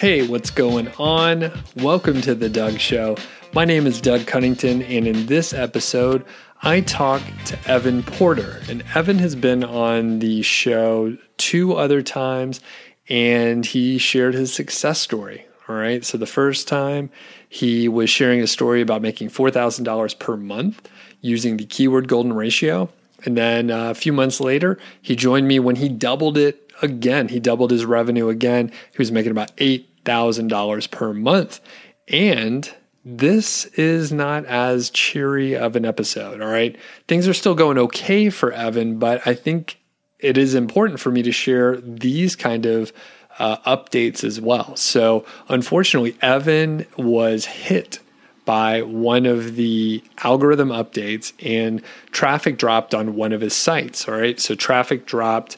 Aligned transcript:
Hey, 0.00 0.26
what's 0.26 0.48
going 0.48 0.88
on? 0.98 1.52
Welcome 1.76 2.22
to 2.22 2.34
The 2.34 2.48
Doug 2.48 2.78
Show. 2.78 3.18
My 3.52 3.66
name 3.66 3.86
is 3.86 4.00
Doug 4.00 4.26
Cunnington, 4.26 4.80
and 4.80 5.06
in 5.06 5.26
this 5.26 5.52
episode, 5.52 6.24
I 6.62 6.80
talk 6.80 7.20
to 7.44 7.58
Evan 7.70 8.02
Porter. 8.02 8.62
And 8.66 8.82
Evan 8.94 9.18
has 9.18 9.36
been 9.36 9.62
on 9.62 10.20
the 10.20 10.40
show 10.40 11.18
two 11.36 11.74
other 11.74 12.00
times, 12.00 12.62
and 13.10 13.66
he 13.66 13.98
shared 13.98 14.32
his 14.32 14.54
success 14.54 14.98
story. 14.98 15.44
All 15.68 15.76
right. 15.76 16.02
So 16.02 16.16
the 16.16 16.24
first 16.24 16.66
time 16.66 17.10
he 17.46 17.86
was 17.86 18.08
sharing 18.08 18.40
a 18.40 18.46
story 18.46 18.80
about 18.80 19.02
making 19.02 19.28
$4,000 19.28 20.18
per 20.18 20.34
month 20.34 20.88
using 21.20 21.58
the 21.58 21.66
keyword 21.66 22.08
golden 22.08 22.32
ratio. 22.32 22.88
And 23.26 23.36
then 23.36 23.70
uh, 23.70 23.90
a 23.90 23.94
few 23.94 24.14
months 24.14 24.40
later, 24.40 24.78
he 25.02 25.14
joined 25.14 25.46
me 25.46 25.58
when 25.58 25.76
he 25.76 25.90
doubled 25.90 26.38
it 26.38 26.72
again. 26.80 27.28
He 27.28 27.38
doubled 27.38 27.70
his 27.70 27.84
revenue 27.84 28.30
again. 28.30 28.72
He 28.92 28.98
was 28.98 29.12
making 29.12 29.30
about 29.30 29.52
eight 29.58 29.89
$1,000 30.04 30.90
per 30.90 31.12
month. 31.12 31.60
And 32.08 32.72
this 33.04 33.66
is 33.66 34.12
not 34.12 34.44
as 34.44 34.90
cheery 34.90 35.56
of 35.56 35.76
an 35.76 35.84
episode, 35.84 36.40
all 36.40 36.48
right? 36.48 36.76
Things 37.08 37.26
are 37.26 37.34
still 37.34 37.54
going 37.54 37.78
okay 37.78 38.30
for 38.30 38.52
Evan, 38.52 38.98
but 38.98 39.26
I 39.26 39.34
think 39.34 39.78
it 40.18 40.36
is 40.36 40.54
important 40.54 41.00
for 41.00 41.10
me 41.10 41.22
to 41.22 41.32
share 41.32 41.78
these 41.78 42.36
kind 42.36 42.66
of 42.66 42.92
uh, 43.38 43.56
updates 43.58 44.22
as 44.22 44.40
well. 44.40 44.76
So, 44.76 45.24
unfortunately, 45.48 46.16
Evan 46.20 46.86
was 46.98 47.46
hit 47.46 48.00
by 48.44 48.82
one 48.82 49.24
of 49.24 49.56
the 49.56 50.02
algorithm 50.22 50.68
updates 50.68 51.32
and 51.42 51.82
traffic 52.10 52.58
dropped 52.58 52.94
on 52.94 53.14
one 53.14 53.32
of 53.32 53.40
his 53.40 53.54
sites, 53.54 54.06
all 54.06 54.14
right? 54.14 54.38
So, 54.38 54.54
traffic 54.54 55.06
dropped 55.06 55.56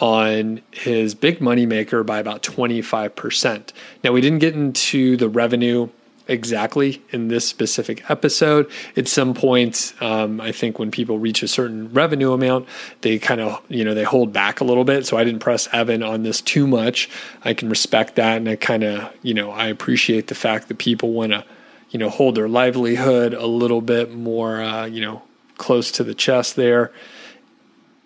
on 0.00 0.60
his 0.70 1.14
big 1.14 1.40
money 1.40 1.66
maker 1.66 2.04
by 2.04 2.18
about 2.18 2.42
25%. 2.42 3.72
Now, 4.04 4.12
we 4.12 4.20
didn't 4.20 4.38
get 4.38 4.54
into 4.54 5.16
the 5.16 5.28
revenue 5.28 5.88
exactly 6.28 7.02
in 7.10 7.28
this 7.28 7.48
specific 7.48 8.08
episode. 8.10 8.70
At 8.96 9.08
some 9.08 9.34
point, 9.34 9.94
um, 10.00 10.40
I 10.40 10.52
think 10.52 10.78
when 10.78 10.90
people 10.90 11.18
reach 11.18 11.42
a 11.42 11.48
certain 11.48 11.92
revenue 11.92 12.32
amount, 12.32 12.68
they 13.00 13.18
kind 13.18 13.40
of, 13.40 13.62
you 13.68 13.84
know, 13.84 13.94
they 13.94 14.04
hold 14.04 14.32
back 14.32 14.60
a 14.60 14.64
little 14.64 14.84
bit. 14.84 15.06
So 15.06 15.16
I 15.16 15.24
didn't 15.24 15.40
press 15.40 15.68
Evan 15.72 16.02
on 16.02 16.22
this 16.22 16.40
too 16.42 16.66
much. 16.66 17.08
I 17.42 17.54
can 17.54 17.68
respect 17.70 18.16
that. 18.16 18.36
And 18.36 18.48
I 18.48 18.56
kind 18.56 18.84
of, 18.84 19.12
you 19.22 19.34
know, 19.34 19.50
I 19.50 19.66
appreciate 19.66 20.28
the 20.28 20.34
fact 20.34 20.68
that 20.68 20.78
people 20.78 21.12
want 21.12 21.32
to, 21.32 21.44
you 21.90 21.98
know, 21.98 22.10
hold 22.10 22.34
their 22.34 22.48
livelihood 22.48 23.32
a 23.32 23.46
little 23.46 23.80
bit 23.80 24.14
more, 24.14 24.62
uh, 24.62 24.84
you 24.84 25.00
know, 25.00 25.22
close 25.56 25.90
to 25.92 26.04
the 26.04 26.14
chest 26.14 26.56
there. 26.56 26.92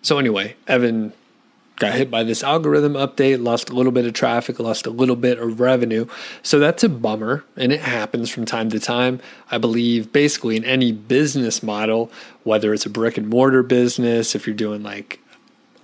So 0.01 0.17
anyway, 0.17 0.55
Evan 0.67 1.13
got 1.77 1.93
hit 1.93 2.11
by 2.11 2.23
this 2.23 2.43
algorithm 2.43 2.93
update, 2.93 3.43
lost 3.43 3.69
a 3.69 3.73
little 3.73 3.91
bit 3.91 4.05
of 4.05 4.13
traffic, 4.13 4.59
lost 4.59 4.85
a 4.85 4.91
little 4.91 5.15
bit 5.15 5.39
of 5.39 5.59
revenue. 5.59 6.05
So 6.41 6.59
that's 6.59 6.83
a 6.83 6.89
bummer, 6.89 7.43
and 7.57 7.71
it 7.71 7.81
happens 7.81 8.29
from 8.29 8.45
time 8.45 8.69
to 8.69 8.79
time. 8.79 9.19
I 9.49 9.57
believe 9.57 10.11
basically 10.11 10.55
in 10.55 10.63
any 10.65 10.91
business 10.91 11.63
model, 11.63 12.11
whether 12.43 12.73
it's 12.73 12.85
a 12.85 12.89
brick 12.89 13.17
and 13.17 13.27
mortar 13.27 13.63
business, 13.63 14.35
if 14.35 14.45
you're 14.45 14.55
doing 14.55 14.83
like 14.83 15.19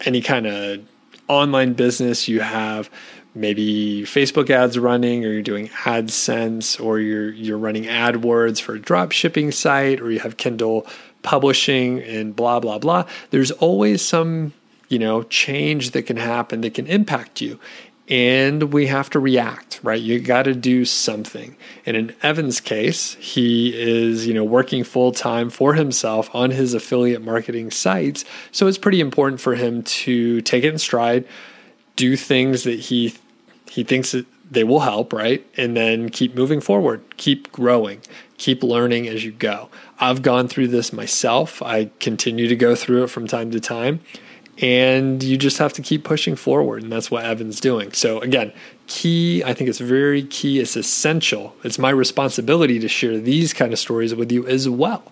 any 0.06 0.22
kind 0.22 0.48
of 0.48 0.82
online 1.28 1.74
business, 1.74 2.28
you 2.28 2.42
have 2.42 2.90
maybe 3.36 4.04
Facebook 4.04 4.50
ads 4.50 4.78
running 4.78 5.24
or 5.26 5.30
you're 5.32 5.42
doing 5.42 5.70
AdSense 5.70 6.84
or 6.84 7.00
you're 7.00 7.32
you're 7.32 7.58
running 7.58 7.84
AdWords 7.84 8.62
for 8.62 8.76
a 8.76 8.80
drop 8.80 9.12
shipping 9.12 9.52
site 9.52 10.02
or 10.02 10.12
you 10.12 10.20
have 10.20 10.38
Kindle 10.38 10.86
publishing 11.22 12.02
and 12.02 12.36
blah 12.36 12.60
blah 12.60 12.80
blah. 12.80 13.06
There's 13.30 13.52
always 13.52 14.02
some 14.02 14.54
you 14.90 15.00
know, 15.00 15.24
change 15.24 15.92
that 15.92 16.04
can 16.04 16.18
happen 16.18 16.62
that 16.62 16.74
can 16.74 16.88
impact 16.88 17.40
you. 17.40 17.60
And 18.10 18.74
we 18.74 18.88
have 18.88 19.12
to 19.12 19.20
react, 19.20 19.80
right? 19.84 20.02
You 20.02 20.20
got 20.20 20.44
to 20.44 20.56
do 20.56 20.84
something. 20.84 21.56
And 21.86 21.96
in 21.96 22.16
Evan's 22.24 22.60
case, 22.60 23.14
he 23.20 23.72
is, 23.80 24.26
you 24.26 24.34
know, 24.34 24.44
working 24.44 24.84
full 24.84 25.12
time 25.12 25.52
for 25.52 25.76
himself 25.76 26.28
on 26.34 26.50
his 26.50 26.74
affiliate 26.74 27.22
marketing 27.22 27.70
sites. 27.70 28.26
So 28.52 28.66
it's 28.66 28.80
pretty 28.80 29.00
important 29.00 29.42
for 29.42 29.54
him 29.54 29.84
to 29.84 30.42
take 30.42 30.64
it 30.64 30.74
in 30.74 30.80
stride, 30.80 31.28
do 31.96 32.18
things 32.18 32.64
that 32.64 32.80
he 32.80 33.14
he 33.70 33.84
thinks 33.84 34.14
that 34.14 34.26
they 34.50 34.64
will 34.64 34.80
help, 34.80 35.14
right? 35.14 35.46
And 35.56 35.78
then 35.78 36.10
keep 36.10 36.34
moving 36.34 36.60
forward, 36.60 37.04
keep 37.18 37.52
growing, 37.52 38.02
keep 38.40 38.64
learning 38.64 39.08
as 39.08 39.24
you 39.24 39.32
go. 39.32 39.70
I've 40.00 40.24
gone 40.24 40.48
through 40.48 40.70
this 40.70 40.92
myself. 40.92 41.62
I 41.62 41.92
continue 42.00 42.48
to 42.48 42.56
go 42.56 42.74
through 42.74 43.04
it 43.04 43.12
from 43.12 43.28
time 43.28 43.52
to 43.52 43.60
time 43.60 44.00
and 44.62 45.24
you 45.24 45.38
just 45.38 45.58
have 45.58 45.72
to 45.74 45.82
keep 45.82 46.04
pushing 46.04 46.36
forward 46.36 46.84
and 46.84 46.92
that's 46.92 47.10
what 47.10 47.24
evan's 47.24 47.60
doing. 47.60 47.92
So 47.94 48.20
again 48.20 48.54
key 48.88 49.44
i 49.44 49.54
think 49.54 49.70
it's 49.70 49.80
very 49.80 50.24
key 50.24 50.60
it's 50.60 50.76
essential. 50.76 51.56
It's 51.64 51.78
my 51.78 51.92
responsibility 51.92 52.80
to 52.80 52.88
share 52.88 53.20
these 53.20 53.54
kind 53.54 53.72
of 53.72 53.80
stories 53.80 54.16
with 54.16 54.32
you 54.32 54.48
as 54.48 54.68
well. 54.68 55.04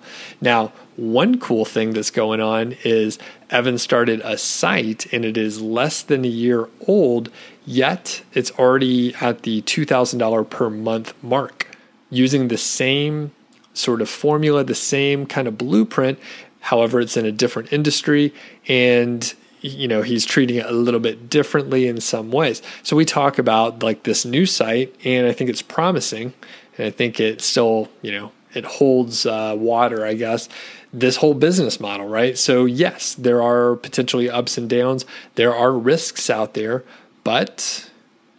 Now 0.42 0.74
one 0.96 1.40
cool 1.40 1.64
thing 1.64 1.94
that's 1.94 2.12
going 2.12 2.42
on 2.42 2.76
is 2.84 3.20
evan 3.50 3.78
started 3.78 4.22
a 4.24 4.38
site 4.38 5.12
and 5.14 5.24
it 5.24 5.38
is 5.38 5.62
less 5.62 6.02
than 6.02 6.26
a 6.26 6.30
year 6.30 6.70
old 6.88 7.30
yet 7.66 8.24
it's 8.34 8.52
already 8.52 9.14
at 9.16 9.44
the 9.44 9.62
$2000 9.62 10.50
per 10.50 10.70
month 10.70 11.14
mark. 11.22 11.68
Using 12.10 12.48
the 12.48 12.58
same 12.58 13.32
sort 13.78 14.02
of 14.02 14.10
formula 14.10 14.64
the 14.64 14.76
same 14.76 15.26
kind 15.26 15.48
of 15.48 15.58
blueprint 15.58 16.20
However, 16.68 17.00
it's 17.00 17.16
in 17.16 17.26
a 17.26 17.32
different 17.32 17.72
industry 17.72 18.34
and 18.68 19.34
you 19.62 19.88
know 19.88 20.02
he's 20.02 20.26
treating 20.26 20.58
it 20.58 20.66
a 20.66 20.74
little 20.74 21.00
bit 21.00 21.30
differently 21.30 21.88
in 21.88 22.02
some 22.02 22.30
ways. 22.30 22.62
So 22.84 22.98
we 22.98 23.06
talk 23.06 23.40
about 23.40 23.82
like 23.82 24.04
this 24.04 24.26
new 24.26 24.46
site 24.46 24.94
and 25.06 25.26
i 25.26 25.32
think 25.32 25.50
it's 25.50 25.62
promising 25.62 26.34
and 26.78 26.88
i 26.88 26.92
think 26.92 27.22
it 27.22 27.42
still 27.42 27.88
you 28.02 28.12
know 28.12 28.32
it 28.54 28.66
holds 28.66 29.26
uh, 29.26 29.56
water 29.58 30.06
i 30.06 30.14
guess 30.14 30.50
this 30.92 31.18
whole 31.18 31.34
business 31.34 31.80
model 31.80 32.08
right? 32.08 32.38
So 32.38 32.66
yes 32.66 33.16
there 33.16 33.42
are 33.42 33.78
potentially 33.78 34.30
ups 34.30 34.58
and 34.58 34.70
downs. 34.70 35.06
There 35.36 35.56
are 35.56 35.72
risks 35.72 36.30
out 36.30 36.54
there 36.54 36.84
but 37.24 37.87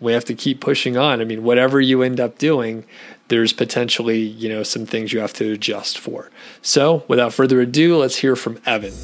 we 0.00 0.12
have 0.12 0.24
to 0.24 0.34
keep 0.34 0.60
pushing 0.60 0.96
on 0.96 1.20
i 1.20 1.24
mean 1.24 1.42
whatever 1.42 1.80
you 1.80 2.02
end 2.02 2.20
up 2.20 2.38
doing 2.38 2.84
there's 3.28 3.52
potentially, 3.52 4.18
you 4.18 4.48
know, 4.48 4.62
some 4.62 4.86
things 4.86 5.12
you 5.12 5.20
have 5.20 5.34
to 5.34 5.52
adjust 5.52 5.98
for. 5.98 6.30
So, 6.62 7.04
without 7.08 7.32
further 7.32 7.60
ado, 7.60 7.96
let's 7.96 8.16
hear 8.16 8.34
from 8.36 8.60
Evan. 8.66 8.94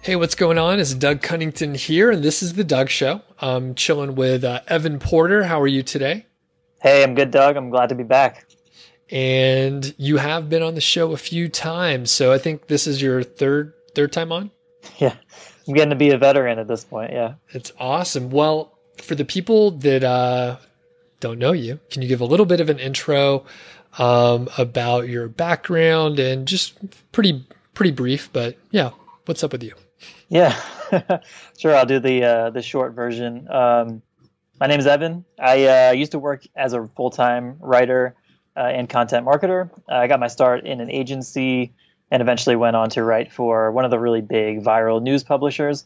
Hey, 0.00 0.16
what's 0.16 0.34
going 0.34 0.56
on? 0.56 0.78
It's 0.78 0.94
Doug 0.94 1.20
Cunnington 1.20 1.74
here, 1.74 2.10
and 2.10 2.22
this 2.22 2.42
is 2.42 2.54
the 2.54 2.64
Doug 2.64 2.88
Show. 2.88 3.22
I'm 3.40 3.74
chilling 3.74 4.14
with 4.14 4.44
uh, 4.44 4.60
Evan 4.68 4.98
Porter. 4.98 5.44
How 5.44 5.60
are 5.60 5.66
you 5.66 5.82
today? 5.82 6.26
Hey, 6.80 7.02
I'm 7.02 7.14
good, 7.14 7.30
Doug. 7.30 7.56
I'm 7.56 7.70
glad 7.70 7.88
to 7.88 7.94
be 7.94 8.04
back. 8.04 8.46
And 9.10 9.94
you 9.98 10.16
have 10.16 10.48
been 10.48 10.62
on 10.62 10.74
the 10.74 10.80
show 10.80 11.12
a 11.12 11.16
few 11.16 11.48
times, 11.48 12.10
so 12.10 12.32
I 12.32 12.38
think 12.38 12.68
this 12.68 12.86
is 12.86 13.02
your 13.02 13.22
third 13.22 13.72
third 13.94 14.12
time 14.12 14.32
on. 14.32 14.50
Yeah, 14.98 15.16
I'm 15.66 15.74
getting 15.74 15.90
to 15.90 15.96
be 15.96 16.10
a 16.10 16.18
veteran 16.18 16.58
at 16.58 16.68
this 16.68 16.84
point. 16.84 17.12
Yeah, 17.12 17.34
it's 17.50 17.72
awesome. 17.78 18.30
Well, 18.30 18.72
for 18.98 19.14
the 19.14 19.24
people 19.24 19.72
that 19.72 20.04
uh, 20.04 20.56
don't 21.20 21.38
know 21.38 21.52
you, 21.52 21.80
can 21.90 22.02
you 22.02 22.08
give 22.08 22.20
a 22.20 22.24
little 22.24 22.46
bit 22.46 22.60
of 22.60 22.70
an 22.70 22.78
intro 22.78 23.44
um, 23.98 24.48
about 24.58 25.08
your 25.08 25.28
background 25.28 26.18
and 26.18 26.46
just 26.46 26.78
pretty 27.12 27.46
pretty 27.74 27.90
brief, 27.90 28.30
but 28.32 28.56
yeah, 28.70 28.90
what's 29.24 29.42
up 29.42 29.52
with 29.52 29.62
you? 29.62 29.74
Yeah, 30.28 30.58
sure. 31.58 31.74
I'll 31.74 31.86
do 31.86 32.00
the 32.00 32.24
uh, 32.24 32.50
the 32.50 32.62
short 32.62 32.94
version. 32.94 33.48
Um, 33.50 34.02
my 34.60 34.66
name 34.66 34.80
is 34.80 34.86
Evan. 34.86 35.24
I 35.38 35.66
uh, 35.66 35.92
used 35.92 36.12
to 36.12 36.18
work 36.18 36.44
as 36.56 36.72
a 36.72 36.86
full 36.96 37.10
time 37.10 37.56
writer 37.60 38.14
uh, 38.56 38.60
and 38.60 38.88
content 38.88 39.26
marketer. 39.26 39.70
I 39.88 40.06
got 40.06 40.20
my 40.20 40.28
start 40.28 40.66
in 40.66 40.80
an 40.80 40.90
agency 40.90 41.74
and 42.10 42.22
eventually 42.22 42.56
went 42.56 42.76
on 42.76 42.88
to 42.90 43.02
write 43.02 43.32
for 43.32 43.70
one 43.72 43.84
of 43.84 43.90
the 43.90 43.98
really 43.98 44.20
big 44.20 44.62
viral 44.62 45.02
news 45.02 45.22
publishers 45.22 45.84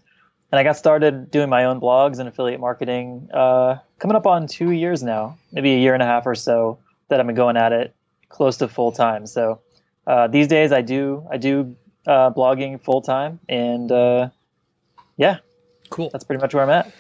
and 0.53 0.59
I 0.59 0.65
got 0.65 0.77
started 0.77 1.31
doing 1.31 1.49
my 1.49 1.65
own 1.65 1.81
blogs 1.81 2.19
and 2.19 2.29
affiliate 2.29 2.61
marketing. 2.61 3.29
Uh, 3.33 3.77
coming 3.99 4.17
up 4.17 4.27
on 4.27 4.47
two 4.47 4.73
years 4.73 5.03
now, 5.03 5.39
maybe 5.53 5.75
a 5.75 5.79
year 5.79 5.95
and 5.95 6.03
a 6.03 6.07
half 6.07 6.27
or 6.27 6.35
so 6.35 6.79
that 7.09 7.21
I've 7.21 7.27
been 7.27 7.37
going 7.37 7.57
at 7.57 7.73
it 7.73 7.95
close 8.29 8.57
to 8.59 8.69
full 8.69 8.93
time. 8.93 9.27
So 9.27 9.61
uh, 10.07 10.27
these 10.27 10.49
days 10.49 10.73
I 10.73 10.83
do 10.83 11.27
I 11.31 11.37
do 11.37 11.77
uh, 12.07 12.31
blogging 12.31 12.81
full 12.81 13.01
time, 13.01 13.39
and 13.49 13.93
uh, 13.93 14.31
yeah, 15.17 15.39
cool. 15.91 16.11
That's 16.11 16.25
pretty 16.25 16.41
much 16.41 16.53
where 16.55 16.65
I'm 16.65 16.71
at. 16.71 16.93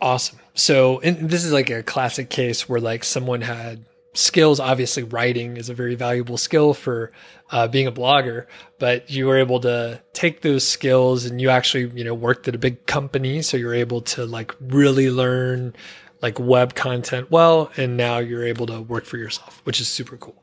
Awesome. 0.00 0.38
So 0.54 1.00
this 1.02 1.44
is 1.44 1.52
like 1.52 1.70
a 1.70 1.82
classic 1.82 2.30
case 2.30 2.68
where 2.68 2.80
like 2.80 3.04
someone 3.04 3.42
had 3.42 3.84
skills. 4.14 4.58
Obviously, 4.60 5.02
writing 5.02 5.56
is 5.56 5.68
a 5.68 5.74
very 5.74 5.94
valuable 5.94 6.36
skill 6.38 6.72
for 6.74 7.12
uh, 7.50 7.68
being 7.68 7.86
a 7.86 7.92
blogger, 7.92 8.46
but 8.78 9.10
you 9.10 9.26
were 9.26 9.36
able 9.36 9.60
to 9.60 10.00
take 10.12 10.40
those 10.40 10.66
skills 10.66 11.24
and 11.24 11.40
you 11.40 11.50
actually, 11.50 11.90
you 11.96 12.04
know, 12.04 12.14
worked 12.14 12.48
at 12.48 12.54
a 12.54 12.58
big 12.58 12.86
company. 12.86 13.42
So 13.42 13.56
you're 13.56 13.74
able 13.74 14.00
to 14.02 14.24
like 14.24 14.54
really 14.60 15.10
learn 15.10 15.74
like 16.22 16.38
web 16.40 16.74
content 16.74 17.30
well. 17.30 17.70
And 17.76 17.96
now 17.96 18.18
you're 18.18 18.44
able 18.46 18.66
to 18.66 18.80
work 18.80 19.04
for 19.04 19.18
yourself, 19.18 19.60
which 19.64 19.80
is 19.80 19.88
super 19.88 20.16
cool. 20.16 20.42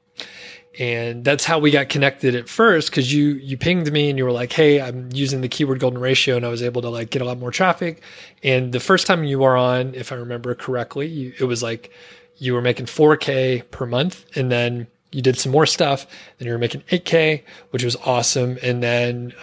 and 0.79 1.25
that's 1.25 1.44
how 1.44 1.59
we 1.59 1.69
got 1.69 1.89
connected 1.89 2.33
at 2.33 2.47
first 2.47 2.89
because 2.89 3.13
you 3.13 3.33
you 3.33 3.57
pinged 3.57 3.91
me 3.91 4.09
and 4.09 4.17
you 4.17 4.24
were 4.24 4.31
like 4.31 4.53
hey 4.53 4.79
i'm 4.79 5.09
using 5.12 5.41
the 5.41 5.50
keyword 5.50 5.79
golden 5.79 6.00
ratio 6.00 6.38
and 6.38 6.45
i 6.45 6.50
was 6.50 6.63
able 6.63 6.81
to 6.81 6.89
like 6.89 7.09
get 7.09 7.21
a 7.21 7.25
lot 7.25 7.38
more 7.38 7.51
traffic 7.51 8.01
and 8.41 8.71
the 8.71 8.79
first 8.79 9.06
time 9.06 9.25
you 9.25 9.39
were 9.39 9.57
on 9.57 9.94
if 9.95 10.12
i 10.13 10.15
remember 10.15 10.56
correctly 10.56 11.07
you, 11.07 11.33
it 11.39 11.44
was 11.44 11.62
like 11.62 11.91
you 12.41 12.53
were 12.53 12.61
making 12.61 12.85
4k 12.85 13.69
per 13.71 13.85
month 13.85 14.25
and 14.35 14.51
then 14.51 14.88
you 15.11 15.21
did 15.21 15.38
some 15.38 15.51
more 15.51 15.65
stuff 15.65 16.07
and 16.39 16.45
you 16.45 16.51
were 16.51 16.59
making 16.59 16.81
8k 16.91 17.43
which 17.69 17.83
was 17.83 17.95
awesome 17.97 18.57
and 18.61 18.81
then 18.81 19.33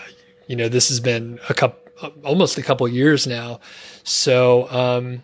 you 0.47 0.56
know 0.56 0.69
this 0.69 0.89
has 0.89 1.00
been 1.00 1.39
a 1.49 1.55
couple 1.55 1.79
almost 2.25 2.59
a 2.59 2.62
couple 2.62 2.87
years 2.89 3.27
now 3.27 3.61
so 4.05 4.71
um 4.71 5.23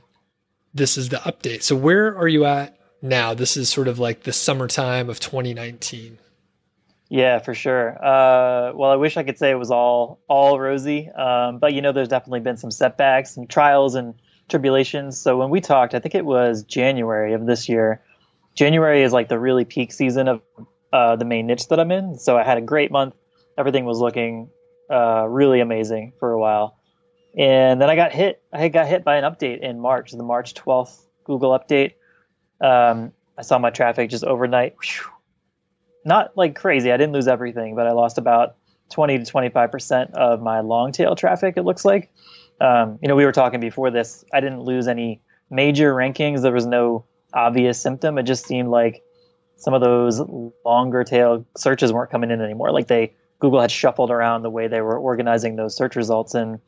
this 0.73 0.97
is 0.99 1.11
the 1.11 1.19
update 1.19 1.63
so 1.63 1.77
where 1.77 2.17
are 2.17 2.29
you 2.29 2.45
at 2.45 2.79
now. 3.05 3.35
This 3.35 3.57
is 3.57 3.69
sort 3.69 3.87
of 3.87 3.99
like 3.99 4.23
the 4.25 4.33
summertime 4.33 5.09
of 5.09 5.21
2019. 5.21 6.19
Yeah, 7.11 7.39
for 7.39 7.55
sure. 7.55 7.93
Uh, 8.03 8.73
well, 8.75 8.91
I 8.91 8.97
wish 8.97 9.17
I 9.17 9.23
could 9.23 9.39
say 9.39 9.51
it 9.51 9.59
was 9.59 9.71
all 9.71 10.21
all 10.27 10.59
rosy, 10.59 11.11
um, 11.11 11.59
but 11.59 11.75
you 11.75 11.83
know, 11.83 11.93
there's 11.93 12.09
definitely 12.09 12.41
been 12.41 12.57
some 12.57 12.71
setbacks, 12.71 13.35
some 13.35 13.47
trials 13.47 13.95
and 13.95 14.15
tribulations. 14.49 15.19
So 15.19 15.37
when 15.37 15.51
we 15.51 15.61
talked, 15.61 15.95
I 15.95 15.99
think 15.99 16.15
it 16.15 16.25
was 16.25 16.65
January 16.65 17.35
of 17.35 17.47
this 17.47 17.69
year. 17.69 18.03
January 18.55 19.03
is 19.03 19.13
like 19.13 19.29
the 19.29 19.39
really 19.39 19.65
peak 19.65 19.93
season 19.93 20.29
of 20.29 20.43
uh, 20.93 21.17
the 21.17 21.25
main 21.25 21.47
niche 21.47 21.69
that 21.69 21.81
I'm 21.81 21.91
in. 21.91 22.19
So 22.19 22.39
I 22.39 22.45
had 22.45 22.59
a 22.59 22.63
great 22.63 22.91
month. 22.91 23.15
Everything 23.59 23.85
was 23.85 23.99
looking 23.99 24.51
uh, 24.91 25.27
really 25.29 25.61
amazing 25.61 26.13
for 26.19 26.33
a 26.33 26.39
while, 26.39 26.77
and 27.37 27.81
then 27.81 27.89
I 27.89 27.97
got 27.97 28.13
hit. 28.13 28.43
I 28.53 28.69
got 28.69 28.87
hit 28.87 29.05
by 29.05 29.17
an 29.17 29.25
update 29.25 29.61
in 29.61 29.81
March, 29.81 30.11
the 30.11 30.23
March 30.23 30.55
12th 30.55 31.01
Google 31.25 31.57
update 31.59 31.95
um, 32.61 33.13
I 33.37 33.43
saw 33.43 33.59
my 33.59 33.71
traffic 33.71 34.11
just 34.11 34.25
overnight. 34.25 34.75
Whew, 34.81 35.11
not 36.05 36.37
like 36.37 36.55
crazy. 36.55 36.93
I 36.93 36.97
didn't 36.97 37.13
lose 37.13 37.29
everything, 37.29 37.75
but 37.75 37.87
I 37.87 37.93
lost 37.93 38.19
about 38.19 38.57
20 38.91 39.19
to 39.19 39.33
25% 39.33 40.13
of 40.13 40.41
my 40.41 40.61
long 40.61 40.93
tail 40.93 41.17
traffic, 41.17 41.57
it 41.57 41.63
looks 41.63 41.85
like. 41.85 42.11
Um, 42.61 42.99
you 43.03 43.09
know, 43.09 43.17
we 43.17 43.25
were 43.25 43.33
talking 43.33 43.61
before 43.61 43.91
this. 43.91 44.25
I 44.33 44.41
didn't 44.41 44.61
lose 44.61 44.89
any 44.89 45.21
major 45.51 45.95
rankings. 45.95 46.43
There 46.43 46.53
was 46.53 46.67
no 46.67 47.05
obvious 47.33 47.81
symptom. 47.81 48.19
It 48.19 48.25
just 48.25 48.47
seemed 48.47 48.69
like 48.69 49.03
some 49.57 49.75
of 49.75 49.81
those 49.81 50.21
longer 50.65 51.05
tail 51.05 51.47
searches 51.57 51.93
weren't 51.93 52.11
coming 52.11 52.31
in 52.31 52.41
anymore. 52.41 52.71
Like 52.71 52.87
they, 52.87 53.15
Google 53.41 53.61
had 53.61 53.71
shuffled 53.71 54.11
around 54.11 54.43
the 54.43 54.51
way 54.51 54.69
they 54.69 54.81
were 54.81 54.99
organizing 54.99 55.57
those 55.57 55.77
search 55.77 55.97
results. 55.97 56.35
And 56.35 56.61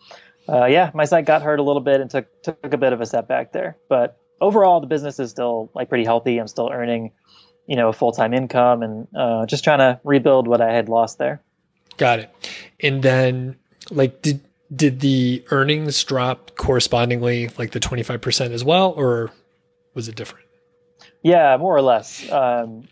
uh, 0.49 0.67
yeah, 0.67 0.91
my 0.95 1.05
site 1.05 1.25
got 1.27 1.43
hurt 1.43 1.61
a 1.61 1.63
little 1.63 1.81
bit 1.81 2.01
and 2.01 2.11
took, 2.11 2.43
took 2.43 2.73
a 2.73 2.79
bit 2.79 2.93
of 2.93 3.01
a 3.01 3.07
setback 3.07 3.53
there. 3.53 3.77
But 3.89 4.19
overall, 4.41 4.81
the 4.81 4.87
business 4.87 5.19
is 5.19 5.31
still 5.31 5.71
like 5.75 5.89
pretty 5.89 6.05
healthy. 6.05 6.39
I'm 6.39 6.49
still 6.49 6.71
earning, 6.73 7.13
you 7.67 7.77
know, 7.77 7.89
a 7.89 7.93
full 7.93 8.13
time 8.13 8.35
income 8.35 8.83
and 8.83 9.09
uh, 9.17 9.47
just 9.47 9.65
trying 9.65 9.79
to 9.79 10.01
rebuild 10.05 10.49
what 10.49 10.61
I 10.61 10.73
had 10.73 10.89
lost 10.89 11.19
there. 11.19 11.43
Got 11.96 12.20
it. 12.20 12.31
And 12.81 13.02
then, 13.02 13.56
like, 13.90 14.22
did 14.22 14.40
did 14.75 15.00
the 15.00 15.44
earnings 15.50 16.02
drop 16.02 16.56
correspondingly, 16.56 17.50
like 17.56 17.70
the 17.70 17.81
25 17.81 18.20
percent 18.20 18.52
as 18.52 18.64
well, 18.64 18.93
or 18.96 19.31
was 19.94 20.08
it 20.08 20.16
different? 20.16 20.46
Yeah, 21.22 21.56
more 21.56 21.76
or 21.76 21.82
less. 21.82 22.31
Um, 22.31 22.88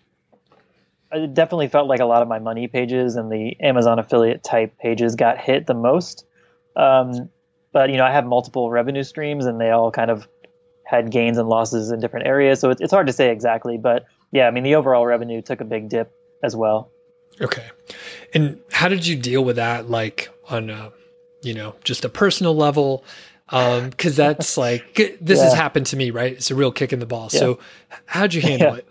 I 1.13 1.27
definitely 1.27 1.69
felt 1.69 1.89
like 1.89 2.01
a 2.01 2.05
lot 2.05 2.23
of 2.23 2.29
my 2.29 2.39
money 2.39 2.67
pages 2.67 3.15
and 3.15 3.31
the 3.31 3.57
Amazon 3.61 3.99
affiliate 3.99 4.43
type 4.43 4.79
pages 4.79 5.15
got 5.15 5.39
hit 5.39 5.67
the 5.67 5.75
most. 5.75 6.27
Um, 6.75 7.29
but 7.73 7.91
you 7.91 7.97
know, 7.97 8.05
I 8.05 8.11
have 8.11 8.27
multiple 8.27 8.71
revenue 8.71 9.03
streams, 9.03 9.47
and 9.47 9.61
they 9.61 9.71
all 9.71 9.91
kind 9.91 10.11
of 10.11 10.27
had 10.85 11.11
gains 11.11 11.39
and 11.39 11.49
losses 11.49 11.91
in 11.91 12.01
different 12.01 12.27
areas. 12.27 12.61
So 12.61 12.71
it's, 12.71 12.81
it's 12.81 12.93
hard 12.93 13.07
to 13.07 13.13
say 13.13 13.31
exactly, 13.31 13.79
but 13.79 14.07
yeah, 14.33 14.47
I 14.47 14.51
mean, 14.51 14.65
the 14.65 14.75
overall 14.75 15.07
revenue 15.07 15.41
took 15.41 15.61
a 15.61 15.65
big 15.65 15.89
dip 15.89 16.13
as 16.43 16.57
well. 16.57 16.91
Okay. 17.41 17.67
And 18.35 18.61
how 18.73 18.89
did 18.89 19.07
you 19.07 19.17
deal 19.17 19.45
with 19.45 19.57
that? 19.57 19.89
Like 19.89 20.29
on 20.49 20.71
a, 20.71 20.93
you 21.43 21.55
know, 21.55 21.77
just 21.85 22.05
a 22.05 22.09
personal 22.09 22.55
level? 22.55 23.05
Um, 23.49 23.93
cause 23.93 24.17
that's 24.17 24.57
like, 24.57 24.95
this 24.95 25.39
yeah. 25.39 25.45
has 25.45 25.55
happened 25.55 25.87
to 25.87 25.97
me, 25.97 26.11
right? 26.11 26.33
It's 26.33 26.51
a 26.51 26.55
real 26.55 26.73
kick 26.73 26.93
in 26.93 26.99
the 26.99 27.07
ball. 27.07 27.29
Yeah. 27.33 27.41
So 27.41 27.59
how'd 28.07 28.35
you 28.35 28.41
handle 28.41 28.73
yeah. 28.73 28.79
it? 28.79 28.89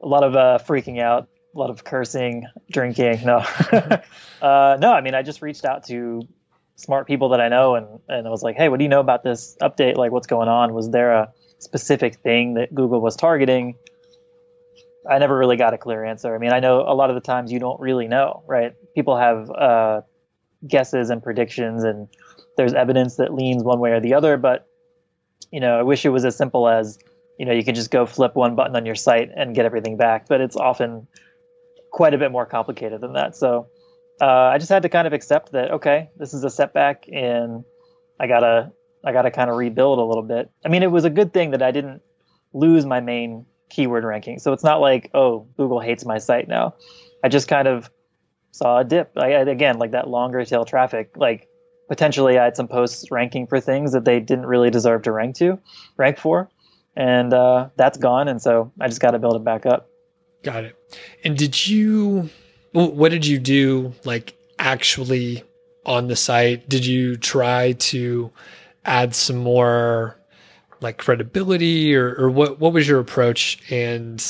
A 0.00 0.06
lot 0.06 0.24
of, 0.24 0.36
uh, 0.36 0.58
freaking 0.66 1.00
out, 1.00 1.28
a 1.54 1.58
lot 1.58 1.70
of 1.70 1.84
cursing, 1.84 2.46
drinking. 2.70 3.24
No, 3.24 3.38
uh, 4.42 4.76
no, 4.80 4.92
I 4.92 5.00
mean, 5.00 5.14
I 5.14 5.22
just 5.22 5.42
reached 5.42 5.64
out 5.64 5.84
to 5.86 6.22
smart 6.78 7.06
people 7.06 7.30
that 7.30 7.40
I 7.40 7.48
know, 7.48 7.74
and 7.74 8.00
and 8.08 8.26
I 8.26 8.30
was 8.30 8.42
like, 8.42 8.56
hey, 8.56 8.68
what 8.68 8.78
do 8.78 8.84
you 8.84 8.88
know 8.88 9.00
about 9.00 9.22
this 9.22 9.56
update? 9.60 9.96
Like, 9.96 10.12
what's 10.12 10.26
going 10.26 10.48
on? 10.48 10.72
Was 10.72 10.90
there 10.90 11.12
a 11.12 11.32
specific 11.58 12.16
thing 12.16 12.54
that 12.54 12.74
Google 12.74 13.00
was 13.00 13.16
targeting? 13.16 13.74
I 15.08 15.18
never 15.18 15.36
really 15.36 15.56
got 15.56 15.74
a 15.74 15.78
clear 15.78 16.04
answer. 16.04 16.34
I 16.34 16.38
mean, 16.38 16.52
I 16.52 16.60
know 16.60 16.80
a 16.80 16.94
lot 16.94 17.10
of 17.10 17.14
the 17.14 17.20
times 17.20 17.50
you 17.50 17.58
don't 17.58 17.80
really 17.80 18.08
know, 18.08 18.42
right? 18.46 18.74
People 18.94 19.16
have 19.16 19.50
uh, 19.50 20.02
guesses 20.66 21.10
and 21.10 21.22
predictions, 21.22 21.84
and 21.84 22.08
there's 22.56 22.74
evidence 22.74 23.16
that 23.16 23.32
leans 23.32 23.62
one 23.62 23.80
way 23.80 23.92
or 23.92 24.00
the 24.00 24.14
other. 24.14 24.36
But 24.36 24.66
you 25.50 25.60
know, 25.60 25.78
I 25.78 25.82
wish 25.82 26.04
it 26.04 26.10
was 26.10 26.24
as 26.24 26.36
simple 26.36 26.68
as 26.68 26.98
you 27.38 27.46
know 27.46 27.52
you 27.52 27.64
can 27.64 27.74
just 27.74 27.90
go 27.90 28.06
flip 28.06 28.34
one 28.34 28.54
button 28.54 28.76
on 28.76 28.84
your 28.84 28.94
site 28.94 29.30
and 29.34 29.54
get 29.54 29.64
everything 29.64 29.96
back. 29.96 30.28
But 30.28 30.40
it's 30.40 30.56
often 30.56 31.06
quite 31.90 32.12
a 32.12 32.18
bit 32.18 32.30
more 32.30 32.44
complicated 32.44 33.00
than 33.00 33.14
that. 33.14 33.34
So 33.34 33.68
uh, 34.20 34.24
I 34.24 34.58
just 34.58 34.68
had 34.68 34.82
to 34.82 34.88
kind 34.88 35.06
of 35.06 35.12
accept 35.12 35.52
that 35.52 35.70
okay, 35.70 36.10
this 36.16 36.34
is 36.34 36.44
a 36.44 36.50
setback, 36.50 37.04
and 37.10 37.64
I 38.20 38.26
gotta 38.26 38.72
I 39.04 39.12
gotta 39.12 39.30
kind 39.30 39.48
of 39.48 39.56
rebuild 39.56 39.98
a 39.98 40.04
little 40.04 40.22
bit. 40.22 40.50
I 40.64 40.68
mean, 40.68 40.82
it 40.82 40.90
was 40.90 41.04
a 41.04 41.10
good 41.10 41.32
thing 41.32 41.52
that 41.52 41.62
I 41.62 41.70
didn't 41.70 42.02
lose 42.52 42.84
my 42.84 43.00
main 43.00 43.46
keyword 43.68 44.04
ranking, 44.04 44.38
so 44.38 44.52
it's 44.52 44.64
not 44.64 44.80
like 44.80 45.10
oh 45.14 45.46
Google 45.56 45.80
hates 45.80 46.04
my 46.04 46.18
site 46.18 46.48
now. 46.48 46.74
I 47.22 47.28
just 47.28 47.48
kind 47.48 47.68
of 47.68 47.90
saw 48.52 48.78
a 48.78 48.84
dip. 48.84 49.12
I, 49.16 49.28
again, 49.28 49.78
like 49.78 49.92
that 49.92 50.08
longer 50.08 50.44
tail 50.44 50.64
traffic, 50.64 51.10
like 51.16 51.48
potentially 51.88 52.38
I 52.38 52.44
had 52.44 52.56
some 52.56 52.68
posts 52.68 53.10
ranking 53.10 53.46
for 53.46 53.60
things 53.60 53.92
that 53.92 54.04
they 54.04 54.20
didn't 54.20 54.46
really 54.46 54.70
deserve 54.70 55.02
to 55.02 55.12
rank 55.12 55.36
to, 55.36 55.58
rank 55.96 56.18
for, 56.18 56.48
and 56.96 57.32
uh, 57.32 57.68
that's 57.76 57.98
gone. 57.98 58.28
And 58.28 58.40
so 58.40 58.72
I 58.80 58.88
just 58.88 59.00
got 59.00 59.12
to 59.12 59.18
build 59.18 59.36
it 59.36 59.44
back 59.44 59.66
up. 59.66 59.88
Got 60.42 60.64
it. 60.64 60.76
And 61.24 61.36
did 61.36 61.66
you 61.66 62.30
what 62.72 63.10
did 63.10 63.26
you 63.26 63.38
do 63.38 63.94
like 64.04 64.34
actually 64.58 65.42
on 65.86 66.08
the 66.08 66.16
site? 66.16 66.68
Did 66.68 66.86
you 66.86 67.16
try 67.16 67.72
to 67.72 68.30
add 68.84 69.14
some 69.14 69.36
more 69.36 70.17
like 70.80 70.98
credibility 70.98 71.94
or, 71.94 72.14
or 72.14 72.30
what, 72.30 72.58
what 72.60 72.72
was 72.72 72.88
your 72.88 73.00
approach? 73.00 73.58
And 73.70 74.22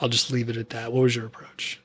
I'll 0.00 0.08
just 0.08 0.30
leave 0.30 0.48
it 0.48 0.56
at 0.56 0.70
that. 0.70 0.92
What 0.92 1.02
was 1.02 1.16
your 1.16 1.26
approach? 1.26 1.80